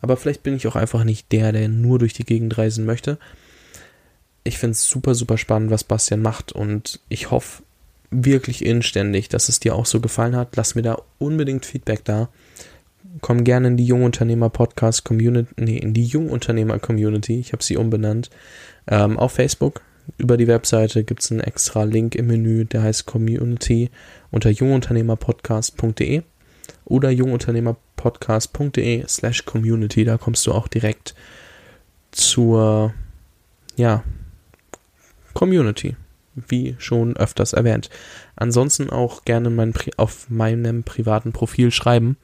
[0.00, 3.16] Aber vielleicht bin ich auch einfach nicht der, der nur durch die Gegend reisen möchte.
[4.42, 7.62] Ich finde es super, super spannend, was Bastian macht und ich hoffe
[8.10, 10.56] wirklich inständig, dass es dir auch so gefallen hat.
[10.56, 12.28] Lass mir da unbedingt Feedback da.
[13.20, 17.38] Komm gerne in die Jungunternehmer Podcast Community, nee, in die Jungunternehmer Community.
[17.38, 18.30] Ich habe sie umbenannt.
[18.86, 19.82] Ähm, auf Facebook
[20.18, 23.90] über die Webseite gibt es einen extra Link im Menü, der heißt Community
[24.30, 26.22] unter jungunternehmerpodcast.de
[26.84, 30.04] oder jungunternehmerpodcast.de slash community.
[30.04, 31.14] Da kommst du auch direkt
[32.10, 32.94] zur,
[33.76, 34.02] ja,
[35.34, 35.96] Community,
[36.34, 37.90] wie schon öfters erwähnt.
[38.36, 42.16] Ansonsten auch gerne mein, auf meinem privaten Profil schreiben.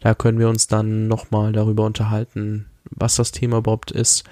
[0.00, 4.24] Da können wir uns dann nochmal darüber unterhalten, was das Thema überhaupt ist,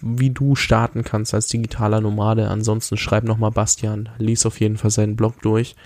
[0.00, 2.48] wie du starten kannst als digitaler Nomade.
[2.48, 5.76] Ansonsten schreib nochmal Bastian, lies auf jeden Fall seinen Blog durch.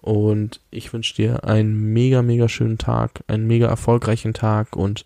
[0.00, 5.04] Und ich wünsche dir einen mega, mega schönen Tag, einen mega erfolgreichen Tag und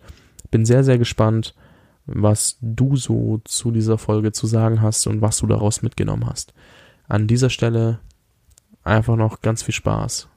[0.51, 1.55] bin sehr, sehr gespannt,
[2.05, 6.53] was du so zu dieser Folge zu sagen hast und was du daraus mitgenommen hast.
[7.07, 7.99] An dieser Stelle
[8.83, 10.27] einfach noch ganz viel Spaß.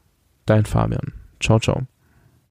[0.47, 1.13] Dein Fabian.
[1.41, 1.87] Ciao, ciao.